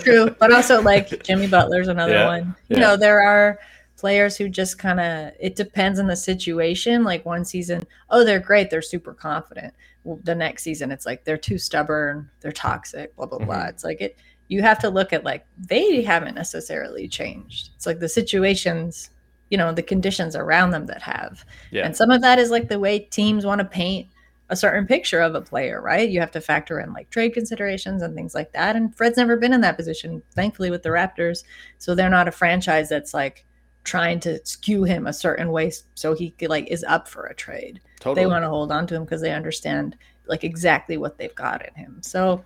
[0.00, 2.56] true, but also like Jimmy Butler's another yeah, one.
[2.68, 2.78] You yeah.
[2.78, 3.58] know, there are
[3.96, 7.04] players who just kind of it depends on the situation.
[7.04, 9.72] Like one season, oh, they're great, they're super confident.
[10.02, 13.46] Well, the next season, it's like they're too stubborn, they're toxic, blah blah mm-hmm.
[13.46, 13.66] blah.
[13.66, 14.16] It's like it.
[14.48, 17.70] You have to look at like they haven't necessarily changed.
[17.76, 19.10] It's like the situations
[19.50, 21.44] you know the conditions around them that have.
[21.70, 21.84] Yeah.
[21.84, 24.08] And some of that is like the way teams want to paint
[24.50, 26.10] a certain picture of a player, right?
[26.10, 28.74] You have to factor in like trade considerations and things like that.
[28.74, 31.44] And Fred's never been in that position, thankfully, with the Raptors.
[31.78, 33.46] So they're not a franchise that's like
[33.84, 37.80] trying to skew him a certain way so he like is up for a trade.
[38.00, 38.24] Totally.
[38.24, 41.64] They want to hold on to him because they understand like exactly what they've got
[41.66, 41.98] in him.
[42.02, 42.44] So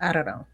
[0.00, 0.46] I don't know.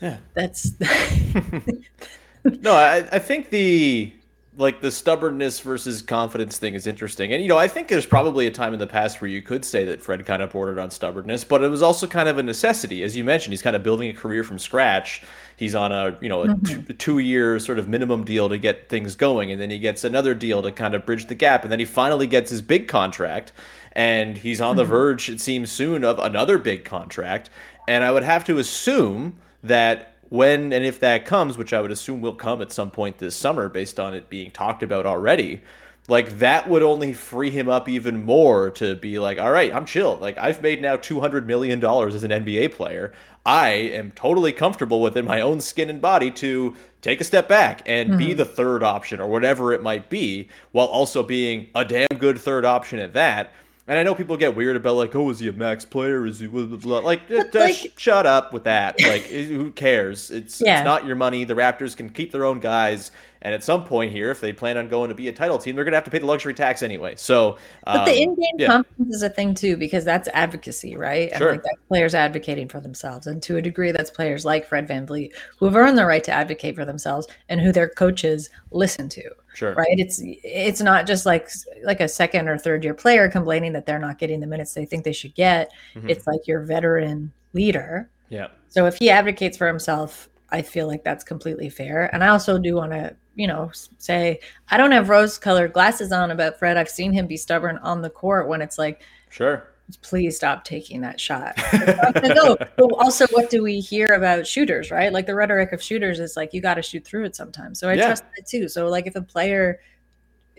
[0.00, 0.16] Yeah.
[0.32, 0.72] That's
[2.44, 4.12] no, I, I think the
[4.58, 7.32] like the stubbornness versus confidence thing is interesting.
[7.32, 9.64] And you know, I think there's probably a time in the past where you could
[9.64, 12.42] say that Fred kind of bordered on stubbornness, but it was also kind of a
[12.42, 13.04] necessity.
[13.04, 15.22] As you mentioned, he's kind of building a career from scratch.
[15.56, 16.92] He's on a, you know, a mm-hmm.
[16.98, 20.34] two year sort of minimum deal to get things going and then he gets another
[20.34, 23.52] deal to kind of bridge the gap and then he finally gets his big contract
[23.92, 24.90] and he's on the mm-hmm.
[24.90, 27.48] verge it seems soon of another big contract.
[27.86, 31.90] And I would have to assume that when and if that comes, which I would
[31.90, 35.62] assume will come at some point this summer based on it being talked about already,
[36.08, 39.84] like that would only free him up even more to be like, all right, I'm
[39.84, 40.16] chill.
[40.16, 43.12] Like I've made now $200 million as an NBA player.
[43.44, 47.82] I am totally comfortable within my own skin and body to take a step back
[47.86, 48.18] and mm-hmm.
[48.18, 52.38] be the third option or whatever it might be, while also being a damn good
[52.38, 53.52] third option at that.
[53.88, 56.26] And I know people get weird about like, oh, is he a max player?
[56.26, 56.98] Is he blah, blah, blah.
[56.98, 59.00] like, just, like shut up with that?
[59.00, 60.30] Like, who cares?
[60.30, 60.80] It's yeah.
[60.80, 61.44] it's not your money.
[61.44, 63.10] The Raptors can keep their own guys.
[63.42, 65.74] And at some point here, if they plan on going to be a title team,
[65.74, 67.14] they're going to have to pay the luxury tax anyway.
[67.16, 67.52] So,
[67.86, 68.66] um, but the um, in-game yeah.
[68.66, 71.30] confidence is a thing too, because that's advocacy, right?
[71.36, 71.48] Sure.
[71.48, 74.86] And like that's players advocating for themselves, and to a degree, that's players like Fred
[74.86, 78.50] Van VanVleet who have earned the right to advocate for themselves and who their coaches
[78.70, 79.22] listen to.
[79.54, 79.74] Sure.
[79.74, 79.98] Right.
[79.98, 81.48] It's it's not just like
[81.82, 84.84] like a second or third year player complaining that they're not getting the minutes they
[84.84, 85.72] think they should get.
[85.94, 86.10] Mm-hmm.
[86.10, 88.08] It's like your veteran leader.
[88.28, 88.48] Yeah.
[88.68, 92.12] So if he advocates for himself, I feel like that's completely fair.
[92.14, 96.10] And I also do want to you know, say, I don't have rose colored glasses
[96.10, 96.76] on about Fred.
[96.76, 99.70] I've seen him be stubborn on the court when it's like, sure,
[100.02, 101.54] please stop taking that shot.
[101.72, 105.12] but also, what do we hear about shooters, right?
[105.12, 107.78] Like the rhetoric of shooters is like, you got to shoot through it sometimes.
[107.78, 108.06] So I yeah.
[108.06, 108.68] trust that too.
[108.68, 109.78] So, like, if a player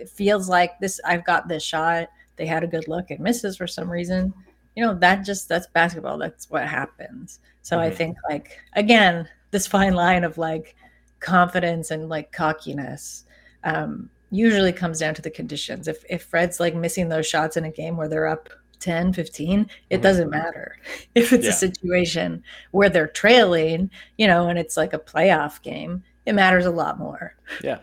[0.08, 3.68] feels like this, I've got this shot, they had a good look and misses for
[3.68, 4.34] some reason,
[4.78, 6.18] you know, that just, that's basketball.
[6.18, 7.42] That's what happens.
[7.62, 7.92] So mm-hmm.
[7.92, 10.78] I think, like, again, this fine line of like,
[11.20, 13.26] confidence and like cockiness
[13.64, 15.88] um, usually comes down to the conditions.
[15.88, 19.60] If if Fred's like missing those shots in a game where they're up 10, 15,
[19.60, 20.02] it mm-hmm.
[20.02, 20.78] doesn't matter.
[21.16, 21.52] If it's yeah.
[21.52, 26.66] a situation where they're trailing, you know, and it's like a playoff game, it matters
[26.66, 27.36] a lot more.
[27.64, 27.80] Yeah.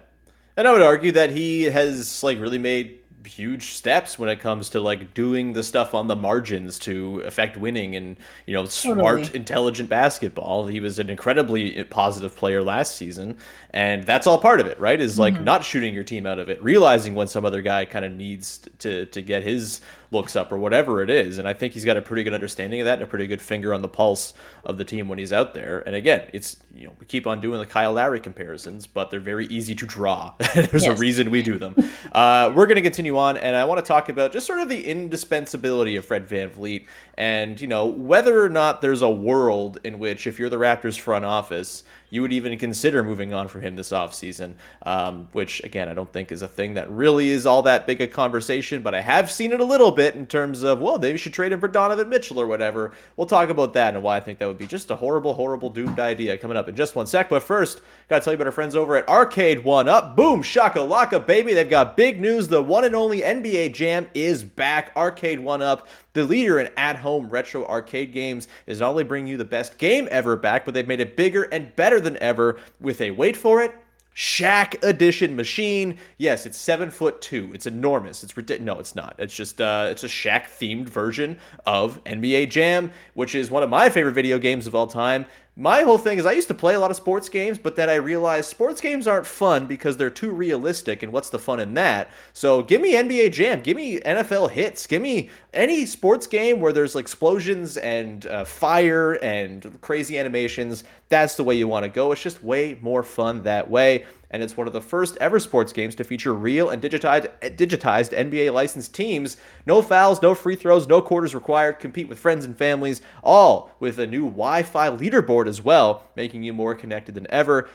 [0.56, 4.70] And I would argue that he has like really made huge steps when it comes
[4.70, 9.18] to like doing the stuff on the margins to affect winning and you know smart
[9.18, 9.36] totally.
[9.36, 13.36] intelligent basketball he was an incredibly positive player last season
[13.70, 15.44] and that's all part of it right is like mm-hmm.
[15.44, 18.60] not shooting your team out of it realizing when some other guy kind of needs
[18.78, 21.38] to to get his looks up or whatever it is.
[21.38, 23.42] And I think he's got a pretty good understanding of that and a pretty good
[23.42, 25.80] finger on the pulse of the team when he's out there.
[25.86, 29.20] And again, it's you know we keep on doing the Kyle Lowry comparisons, but they're
[29.20, 30.32] very easy to draw.
[30.54, 30.86] There's yes.
[30.86, 31.74] a reason we do them.
[32.12, 34.68] Uh, we're going to continue on, and I want to talk about just sort of
[34.68, 39.78] the indispensability of Fred Van VanVleet, and you know whether or not there's a world
[39.84, 43.62] in which if you're the Raptors front office you would even consider moving on from
[43.62, 47.46] him this offseason, um, which, again, I don't think is a thing that really is
[47.46, 50.62] all that big a conversation, but I have seen it a little bit in terms
[50.62, 52.92] of, well, you should trade him for Donovan Mitchell or whatever.
[53.16, 55.70] We'll talk about that and why I think that would be just a horrible, horrible,
[55.70, 57.28] doomed idea coming up in just one sec.
[57.28, 60.16] But first, got to tell you about our friends over at Arcade1Up.
[60.16, 61.54] Boom, shaka laka, baby.
[61.54, 62.48] They've got big news.
[62.48, 64.94] The one and only NBA Jam is back.
[64.94, 65.82] Arcade1Up
[66.16, 69.76] the leader in at home retro arcade games is not only bringing you the best
[69.76, 73.36] game ever back, but they've made it bigger and better than ever with a wait
[73.36, 73.74] for it.
[74.16, 75.98] Shaq edition machine.
[76.16, 77.50] Yes, it's seven foot two.
[77.52, 78.24] It's enormous.
[78.24, 78.64] It's ridiculous.
[78.66, 79.14] No, it's not.
[79.18, 83.68] It's just uh, it's a Shaq themed version of NBA Jam, which is one of
[83.68, 85.26] my favorite video games of all time
[85.58, 87.88] my whole thing is I used to play a lot of sports games, but then
[87.88, 91.02] I realized sports games aren't fun because they're too realistic.
[91.02, 92.10] And what's the fun in that?
[92.34, 96.74] So give me NBA Jam, give me NFL hits, give me any sports game where
[96.74, 100.84] there's explosions and uh, fire and crazy animations.
[101.08, 102.12] That's the way you want to go.
[102.12, 105.72] It's just way more fun that way and it's one of the first ever sports
[105.72, 109.36] games to feature real and digitized, digitized NBA licensed teams.
[109.66, 111.78] No fouls, no free throws, no quarters required.
[111.78, 116.42] Compete with friends and families, all with a new Wi Fi leaderboard as well, making
[116.42, 117.68] you more connected than ever.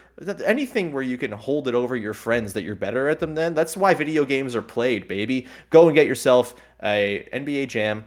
[0.45, 3.53] Anything where you can hold it over your friends that you're better at them, then
[3.53, 5.47] that's why video games are played, baby.
[5.69, 8.05] Go and get yourself a NBA Jam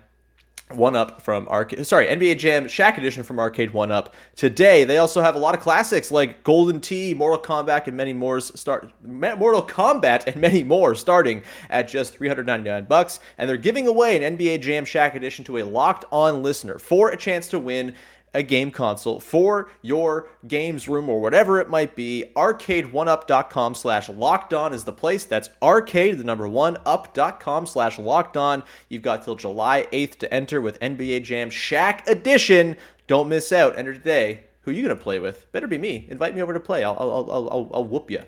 [0.77, 1.87] one Up from Arcade.
[1.87, 4.12] Sorry, NBA Jam Shaq Edition from Arcade1Up.
[4.37, 8.12] Today they also have a lot of classics like Golden Tee, Mortal Kombat, and many
[8.12, 8.41] more.
[8.41, 14.22] Start Mortal Kombat and many more starting at just 399 bucks, and they're giving away
[14.22, 17.95] an NBA Jam Shaq Edition to a locked on listener for a chance to win
[18.35, 22.24] a game console for your games room or whatever it might be.
[22.37, 25.24] Arcade1up.com slash locked on is the place.
[25.24, 28.62] That's arcade, the number one, up.com slash locked on.
[28.89, 32.76] You've got till July 8th to enter with NBA Jam Shaq Edition.
[33.07, 33.78] Don't miss out.
[33.78, 34.45] Enter today.
[34.62, 35.51] Who are you going to play with?
[35.53, 36.07] Better be me.
[36.09, 36.85] Invite me over to play.
[36.85, 38.22] I'll, I'll, I'll, I'll, I'll whoop you.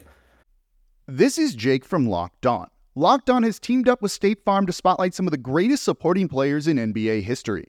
[1.07, 2.69] This is Jake from Locked On.
[2.95, 6.29] Locked On has teamed up with State Farm to spotlight some of the greatest supporting
[6.29, 7.69] players in NBA history.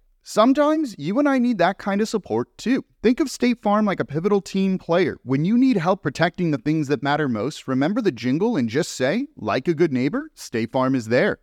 [0.23, 2.85] Sometimes you and I need that kind of support too.
[3.01, 5.17] Think of State Farm like a pivotal team player.
[5.23, 8.91] When you need help protecting the things that matter most, remember the jingle and just
[8.91, 11.39] say, like a good neighbor, State Farm is there.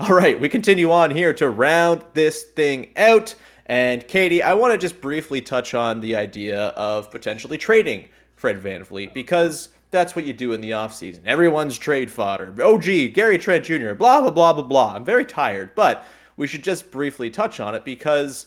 [0.00, 3.34] All right, we continue on here to round this thing out.
[3.66, 8.62] And Katie, I want to just briefly touch on the idea of potentially trading Fred
[8.62, 11.20] VanVleet because that's what you do in the offseason.
[11.26, 12.54] Everyone's trade fodder.
[12.60, 14.94] Oh, gee, Gary Trent Jr., blah, blah, blah, blah, blah.
[14.94, 18.46] I'm very tired, but we should just briefly touch on it because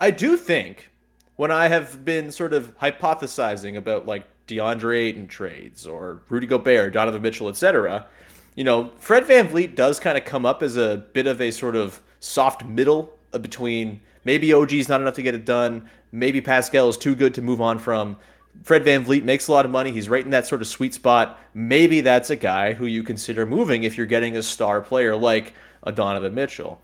[0.00, 0.90] I do think
[1.36, 6.92] when I have been sort of hypothesizing about like DeAndre Ayton trades or Rudy Gobert,
[6.92, 8.06] Donovan Mitchell, etc.,
[8.54, 11.76] you know, Fred VanVleet does kind of come up as a bit of a sort
[11.76, 16.88] of soft middle uh, between maybe OG's not enough to get it done, maybe Pascal
[16.88, 18.16] is too good to move on from.
[18.64, 19.92] Fred VanVleet makes a lot of money.
[19.92, 21.38] He's right in that sort of sweet spot.
[21.54, 25.54] Maybe that's a guy who you consider moving if you're getting a star player like
[25.84, 26.80] a Donovan Mitchell.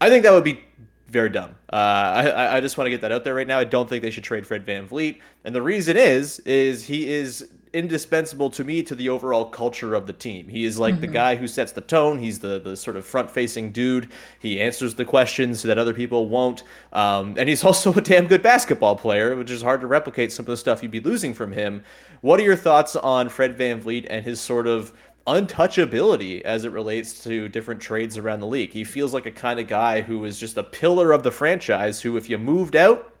[0.00, 0.60] I think that would be
[1.08, 1.56] very dumb.
[1.72, 3.58] Uh, I, I just want to get that out there right now.
[3.58, 5.20] I don't think they should trade Fred Van VanVleet.
[5.44, 10.06] And the reason is, is he is indispensable to me to the overall culture of
[10.06, 10.48] the team.
[10.48, 11.02] He is like mm-hmm.
[11.02, 12.18] the guy who sets the tone.
[12.18, 14.08] He's the the sort of front facing dude.
[14.40, 16.64] He answers the questions that other people won't.
[16.92, 20.44] Um, and he's also a damn good basketball player, which is hard to replicate some
[20.44, 21.82] of the stuff you'd be losing from him.
[22.22, 24.92] What are your thoughts on Fred Van VanVleet and his sort of
[25.26, 28.72] untouchability as it relates to different trades around the league.
[28.72, 32.00] He feels like a kind of guy who is just a pillar of the franchise
[32.00, 33.12] who, if you moved out,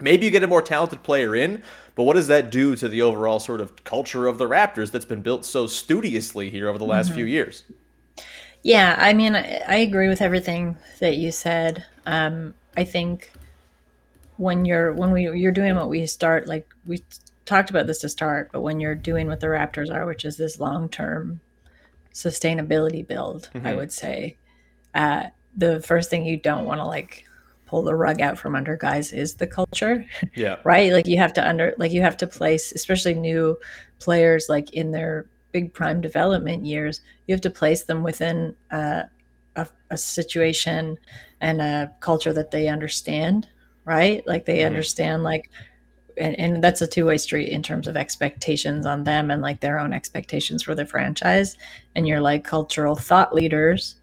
[0.00, 1.62] maybe you get a more talented player in,
[1.94, 5.04] but what does that do to the overall sort of culture of the Raptors that's
[5.04, 7.16] been built so studiously here over the last mm-hmm.
[7.16, 7.64] few years?
[8.62, 11.84] Yeah, I mean, I, I, agree with everything that you said.
[12.04, 13.32] Um, I think
[14.36, 17.02] when you're when we you're doing what we start like we
[17.50, 20.36] talked about this to start, but when you're doing what the Raptors are, which is
[20.36, 21.40] this long term
[22.14, 23.66] sustainability build, mm-hmm.
[23.66, 24.36] I would say,
[24.94, 25.24] uh,
[25.56, 27.24] the first thing you don't want to like
[27.66, 30.06] pull the rug out from under guys is the culture.
[30.34, 30.56] Yeah.
[30.64, 30.92] right.
[30.92, 33.58] Like you have to under, like you have to place, especially new
[33.98, 39.02] players, like in their big prime development years, you have to place them within uh,
[39.56, 40.96] a, a situation
[41.40, 43.48] and a culture that they understand.
[43.84, 44.24] Right.
[44.24, 44.66] Like they mm-hmm.
[44.66, 45.50] understand, like,
[46.20, 49.78] and, and that's a two-way street in terms of expectations on them and like their
[49.78, 51.56] own expectations for the franchise.
[51.96, 53.96] And you're like cultural thought leaders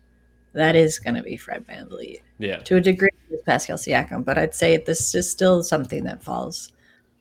[0.54, 2.22] that is going to be fred VanVleet.
[2.40, 2.58] yeah.
[2.58, 6.72] To a degree with pascal siakam but i'd say this is still something that falls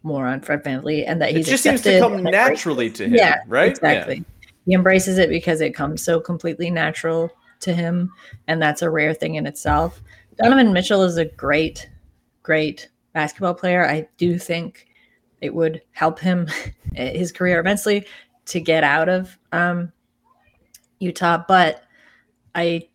[0.03, 3.14] more on fred Van VanVleet and that he just seems to come naturally to him
[3.14, 3.70] yeah right?
[3.70, 4.16] Exactly.
[4.16, 4.49] Yeah.
[4.66, 7.30] he embraces it because it comes so completely natural
[7.61, 8.11] to him
[8.49, 10.01] and that's a rare thing in itself.
[10.42, 11.90] Donovan mitchell is a great
[12.42, 13.89] great basketball player.
[13.89, 14.89] I do think
[15.41, 16.49] it would help him
[16.95, 18.07] his career immensely
[18.45, 19.91] to get out of um,
[21.01, 21.83] Utah, but
[22.55, 22.89] I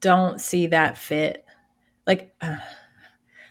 [0.00, 1.44] don't see that fit.
[2.06, 2.56] Like, uh,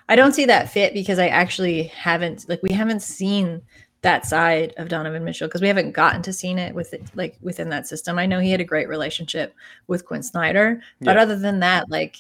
[0.10, 3.62] I don't see that fit because I actually haven't like we haven't seen
[4.02, 7.38] that side of Donovan Mitchell because we haven't gotten to seen it with it, like
[7.42, 8.18] within that system.
[8.18, 9.54] I know he had a great relationship
[9.86, 11.22] with Quinn Snyder, but yeah.
[11.22, 12.18] other than that, like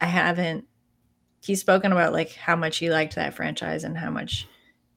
[0.00, 0.66] I haven't
[1.42, 4.48] he's spoken about like how much he liked that franchise and how much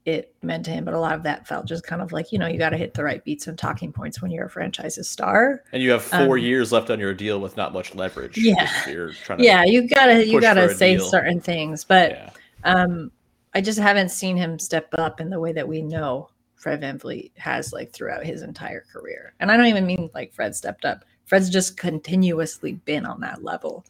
[0.05, 2.37] it meant to him, but a lot of that felt just kind of like, you
[2.37, 5.09] know, you got to hit the right beats and talking points when you're a franchise's
[5.09, 5.63] star.
[5.73, 8.37] And you have four um, years left on your deal with not much leverage.
[8.37, 8.69] Yeah.
[8.87, 11.05] You're trying yeah, you gotta you gotta say deal.
[11.05, 11.83] certain things.
[11.83, 12.29] But yeah.
[12.63, 13.11] um
[13.55, 17.31] I just haven't seen him step up in the way that we know Fred VanVleet
[17.37, 19.33] has like throughout his entire career.
[19.39, 21.03] And I don't even mean like Fred stepped up.
[21.25, 23.85] Fred's just continuously been on that level.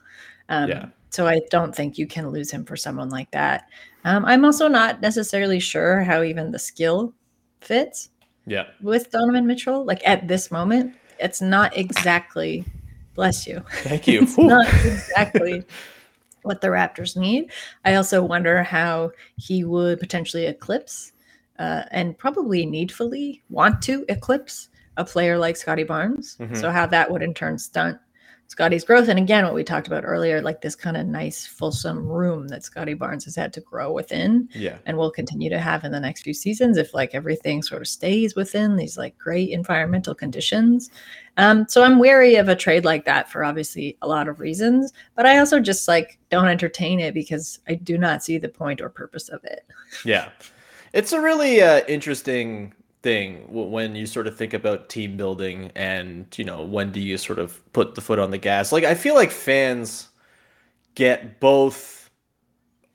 [0.47, 0.85] Um, yeah.
[1.15, 3.69] So I don't think you can lose him for someone like that.
[4.03, 7.13] Um, I'm also not necessarily sure how even the skill
[7.61, 8.09] fits.
[8.45, 8.65] Yeah.
[8.81, 12.65] With Donovan Mitchell, like at this moment, it's not exactly.
[13.13, 13.63] Bless you.
[13.75, 14.21] Thank you.
[14.23, 15.63] it's not exactly
[16.41, 17.49] what the Raptors need.
[17.85, 21.13] I also wonder how he would potentially eclipse
[21.59, 26.35] uh, and probably needfully want to eclipse a player like Scottie Barnes.
[26.41, 26.55] Mm-hmm.
[26.55, 27.99] So how that would in turn stunt
[28.55, 29.09] Scottie's growth.
[29.09, 32.63] And again, what we talked about earlier, like this kind of nice, fulsome room that
[32.63, 34.47] Scottie Barnes has had to grow within.
[34.53, 34.77] Yeah.
[34.85, 37.89] And will continue to have in the next few seasons if like everything sort of
[37.89, 40.89] stays within these like great environmental conditions.
[41.35, 44.93] Um, so I'm wary of a trade like that for obviously a lot of reasons,
[45.15, 48.79] but I also just like don't entertain it because I do not see the point
[48.79, 49.67] or purpose of it.
[50.05, 50.29] Yeah.
[50.93, 52.73] It's a really uh, interesting
[53.05, 57.19] thing when you sort of think about team building and you know when do you
[57.19, 58.71] sort of put the foot on the gas?
[58.71, 60.09] Like i feel like fans
[60.95, 62.04] get both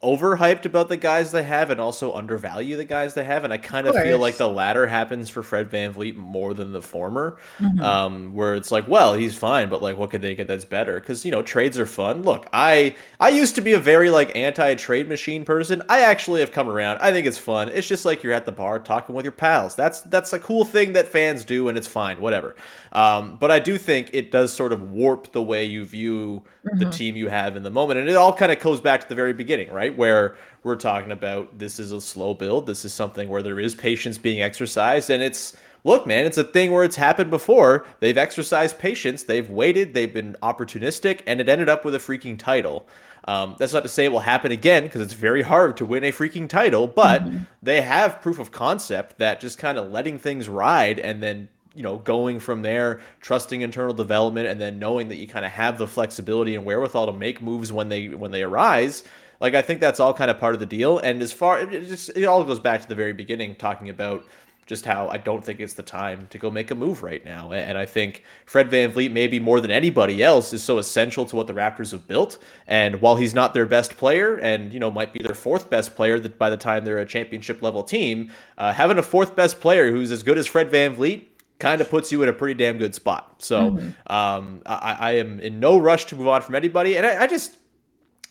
[0.03, 3.45] overhyped about the guys they have and also undervalue the guys they have.
[3.45, 6.73] And I kind of, of feel like the latter happens for Fred VanVleet more than
[6.73, 7.81] the former, mm-hmm.
[7.81, 11.01] um, where it's like, well, he's fine, but like, what could they get that's better?
[11.01, 12.23] Because, you know, trades are fun.
[12.23, 15.83] Look, I, I used to be a very like anti trade machine person.
[15.91, 16.99] I actually have come around.
[17.01, 17.69] I think it's fun.
[17.69, 19.75] It's just like you're at the bar talking with your pals.
[19.75, 22.57] That's, that's a cool thing that fans do and it's fine, whatever.
[22.93, 26.79] Um, but I do think it does sort of warp the way you view mm-hmm.
[26.79, 28.01] the team you have in the moment.
[28.01, 29.97] And it all kind of goes back to the very beginning, right?
[29.97, 32.67] Where we're talking about this is a slow build.
[32.67, 35.09] This is something where there is patience being exercised.
[35.11, 37.87] And it's, look, man, it's a thing where it's happened before.
[38.01, 42.39] They've exercised patience, they've waited, they've been opportunistic, and it ended up with a freaking
[42.39, 42.89] title.
[43.27, 46.05] Um, that's not to say it will happen again because it's very hard to win
[46.05, 47.45] a freaking title, but mm-hmm.
[47.63, 51.83] they have proof of concept that just kind of letting things ride and then you
[51.83, 55.79] know, going from there, trusting internal development, and then knowing that you kind of have
[55.79, 59.05] the flexibility and wherewithal to make moves when they when they arise.
[59.41, 60.99] Like I think that's all kind of part of the deal.
[60.99, 64.25] And as far it just it all goes back to the very beginning, talking about
[64.71, 67.51] just how I don't think it's the time to go make a move right now.
[67.51, 71.49] And I think Fred VanVleet, maybe more than anybody else, is so essential to what
[71.49, 72.39] the Raptors have built.
[72.69, 75.97] And while he's not their best player and, you know, might be their fourth best
[75.97, 79.59] player that by the time they're a championship level team, uh, having a fourth best
[79.59, 81.25] player who's as good as Fred VanVleet
[81.61, 83.37] kind of puts you in a pretty damn good spot.
[83.39, 84.13] So mm-hmm.
[84.13, 87.27] um, I, I, am in no rush to move on from anybody, and I, I
[87.27, 87.57] just.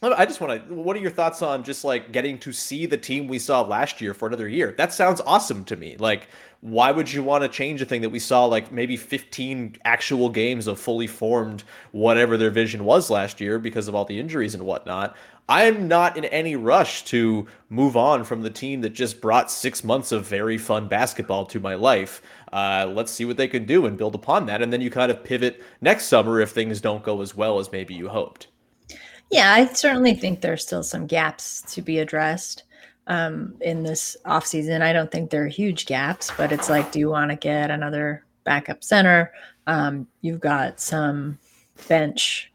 [0.01, 0.73] I just want to.
[0.73, 3.99] What are your thoughts on just like getting to see the team we saw last
[3.99, 4.73] year for another year?
[4.77, 5.97] That sounds awesome to me.
[5.99, 6.30] Like,
[6.61, 10.30] why would you want to change a thing that we saw like maybe 15 actual
[10.30, 14.53] games of fully formed whatever their vision was last year because of all the injuries
[14.53, 15.17] and whatnot?
[15.50, 19.84] I'm not in any rush to move on from the team that just brought six
[19.84, 22.22] months of very fun basketball to my life.
[22.54, 24.62] Uh, let's see what they can do and build upon that.
[24.62, 27.72] And then you kind of pivot next summer if things don't go as well as
[27.72, 28.47] maybe you hoped.
[29.32, 32.64] Yeah, I certainly think there's still some gaps to be addressed
[33.08, 34.84] um, in this offseason.
[34.84, 38.24] I don't think they're huge gaps, but it's like, do you want to get another
[38.43, 39.34] backup center?
[39.66, 41.39] Um, you've got some
[41.88, 42.52] bench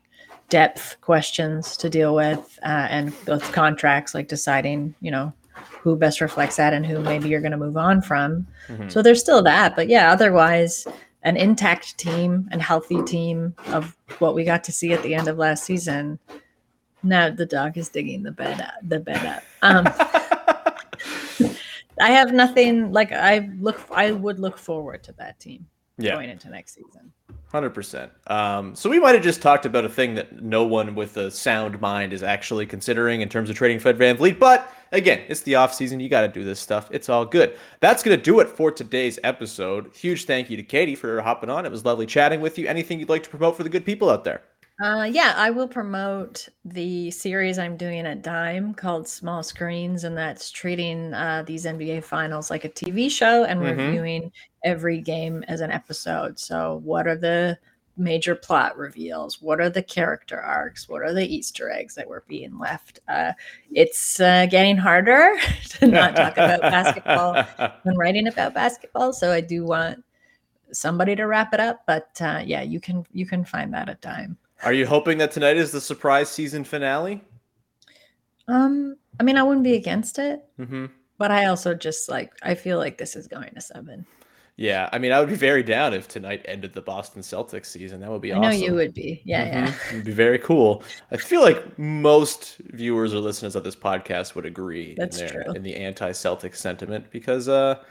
[0.48, 5.32] depth questions to deal with uh, and those contracts like deciding you know
[5.80, 8.46] who best reflects that and who maybe you're going to move on from.
[8.68, 8.88] Mm-hmm.
[8.88, 10.86] so there's still that but yeah otherwise
[11.22, 15.26] an intact team and healthy team of what we got to see at the end
[15.26, 16.18] of last season.
[17.02, 19.42] Now the dog is digging the bed up, the bed up.
[19.62, 19.86] Um,
[22.00, 25.64] i have nothing like i look i would look forward to that team
[25.98, 26.14] yeah.
[26.14, 27.12] going into next season
[27.54, 28.10] Hundred um, percent.
[28.76, 31.80] So we might have just talked about a thing that no one with a sound
[31.80, 34.40] mind is actually considering in terms of trading Fred Van VanVleet.
[34.40, 36.00] But again, it's the off season.
[36.00, 36.88] You got to do this stuff.
[36.90, 37.56] It's all good.
[37.78, 39.94] That's gonna do it for today's episode.
[39.94, 41.64] Huge thank you to Katie for hopping on.
[41.64, 42.66] It was lovely chatting with you.
[42.66, 44.42] Anything you'd like to promote for the good people out there?
[44.82, 50.16] Uh, yeah, I will promote the series I'm doing at Dime called Small Screens, and
[50.18, 53.78] that's treating uh, these NBA finals like a TV show and mm-hmm.
[53.78, 54.32] reviewing
[54.64, 56.40] every game as an episode.
[56.40, 57.56] So, what are the
[57.96, 59.40] major plot reveals?
[59.40, 60.88] What are the character arcs?
[60.88, 62.98] What are the Easter eggs that were being left?
[63.06, 63.32] Uh,
[63.70, 65.36] it's uh, getting harder
[65.68, 67.44] to not talk about basketball
[67.84, 69.12] when writing about basketball.
[69.12, 70.02] So, I do want
[70.72, 74.00] somebody to wrap it up, but uh, yeah, you can you can find that at
[74.00, 74.36] Dime.
[74.64, 77.20] Are you hoping that tonight is the surprise season finale?
[78.48, 80.44] Um, I mean, I wouldn't be against it.
[80.58, 80.86] Mm-hmm.
[81.18, 84.04] But I also just like I feel like this is going to seven.
[84.56, 88.00] Yeah, I mean, I would be very down if tonight ended the Boston Celtics season.
[88.00, 88.50] That would be I awesome.
[88.50, 89.20] know you would be.
[89.24, 89.66] Yeah, mm-hmm.
[89.66, 89.74] yeah.
[89.90, 90.84] It'd be very cool.
[91.10, 95.44] I feel like most viewers or listeners of this podcast would agree That's in, their,
[95.44, 95.54] true.
[95.54, 97.82] in the anti-Celtic sentiment because uh,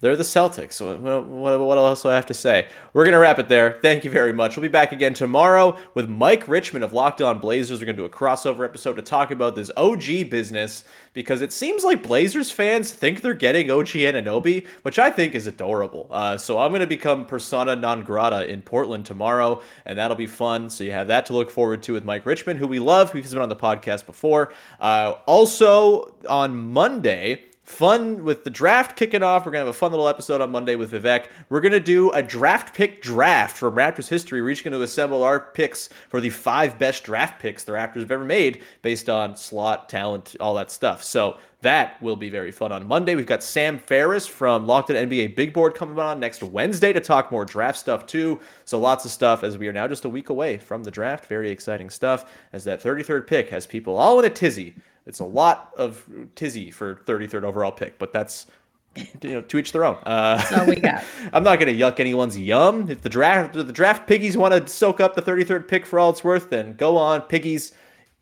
[0.00, 0.80] they're the Celtics.
[0.80, 2.68] What, what, what, else do I have to say?
[2.92, 3.78] We're going to wrap it there.
[3.82, 4.56] Thank you very much.
[4.56, 7.80] We'll be back again tomorrow with Mike Richman of Locked On Blazers.
[7.80, 11.52] We're going to do a crossover episode to talk about this OG business because it
[11.52, 16.06] seems like Blazers fans think they're getting OG Anunoby, which I think is adorable.
[16.10, 20.26] Uh, so I'm going to become persona non grata in Portland tomorrow, and that'll be
[20.26, 20.70] fun.
[20.70, 23.32] So you have that to look forward to with Mike Richman, who we love, who's
[23.32, 24.54] been on the podcast before.
[24.80, 29.46] Uh, also on Monday, fun with the draft kicking off.
[29.46, 31.26] We're gonna have a fun little episode on Monday with Vivek.
[31.48, 34.42] We're gonna do a draft pick draft from Raptors history.
[34.42, 38.10] We're each gonna assemble our picks for the five best draft picks the Raptors have
[38.10, 41.02] ever made based on slot, talent, all that stuff.
[41.02, 43.14] So that will be very fun on Monday.
[43.14, 47.00] We've got Sam Ferris from Locked On NBA Big Board coming on next Wednesday to
[47.00, 48.40] talk more draft stuff too.
[48.64, 51.26] So lots of stuff as we are now just a week away from the draft.
[51.26, 54.74] Very exciting stuff as that 33rd pick has people all in a tizzy
[55.10, 58.46] it's a lot of tizzy for 33rd overall pick, but that's
[58.94, 59.96] you know to each their own.
[60.06, 61.02] Uh, all we got.
[61.32, 62.88] I'm not going to yuck anyone's yum.
[62.88, 66.10] If the draft the draft piggies want to soak up the 33rd pick for all
[66.10, 67.72] it's worth, then go on, piggies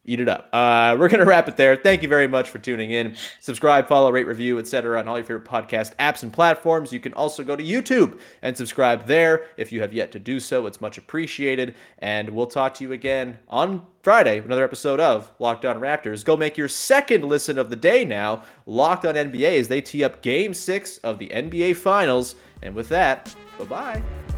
[0.09, 0.49] eat it up.
[0.53, 1.77] Uh, we're going to wrap it there.
[1.77, 3.15] Thank you very much for tuning in.
[3.41, 4.99] Subscribe, follow, rate, review, etc.
[4.99, 6.93] on all your favorite podcast apps and platforms.
[6.93, 10.41] You can also go to YouTube and subscribe there if you have yet to do
[10.41, 10.67] so.
[10.67, 11.75] It's much appreciated.
[11.99, 16.25] And we'll talk to you again on Friday, another episode of Locked On Raptors.
[16.25, 20.05] Go make your second listen of the day now, Locked On NBA, as they tee
[20.05, 22.37] up game six of the NBA Finals.
[22.63, 24.38] And with that, bye bye.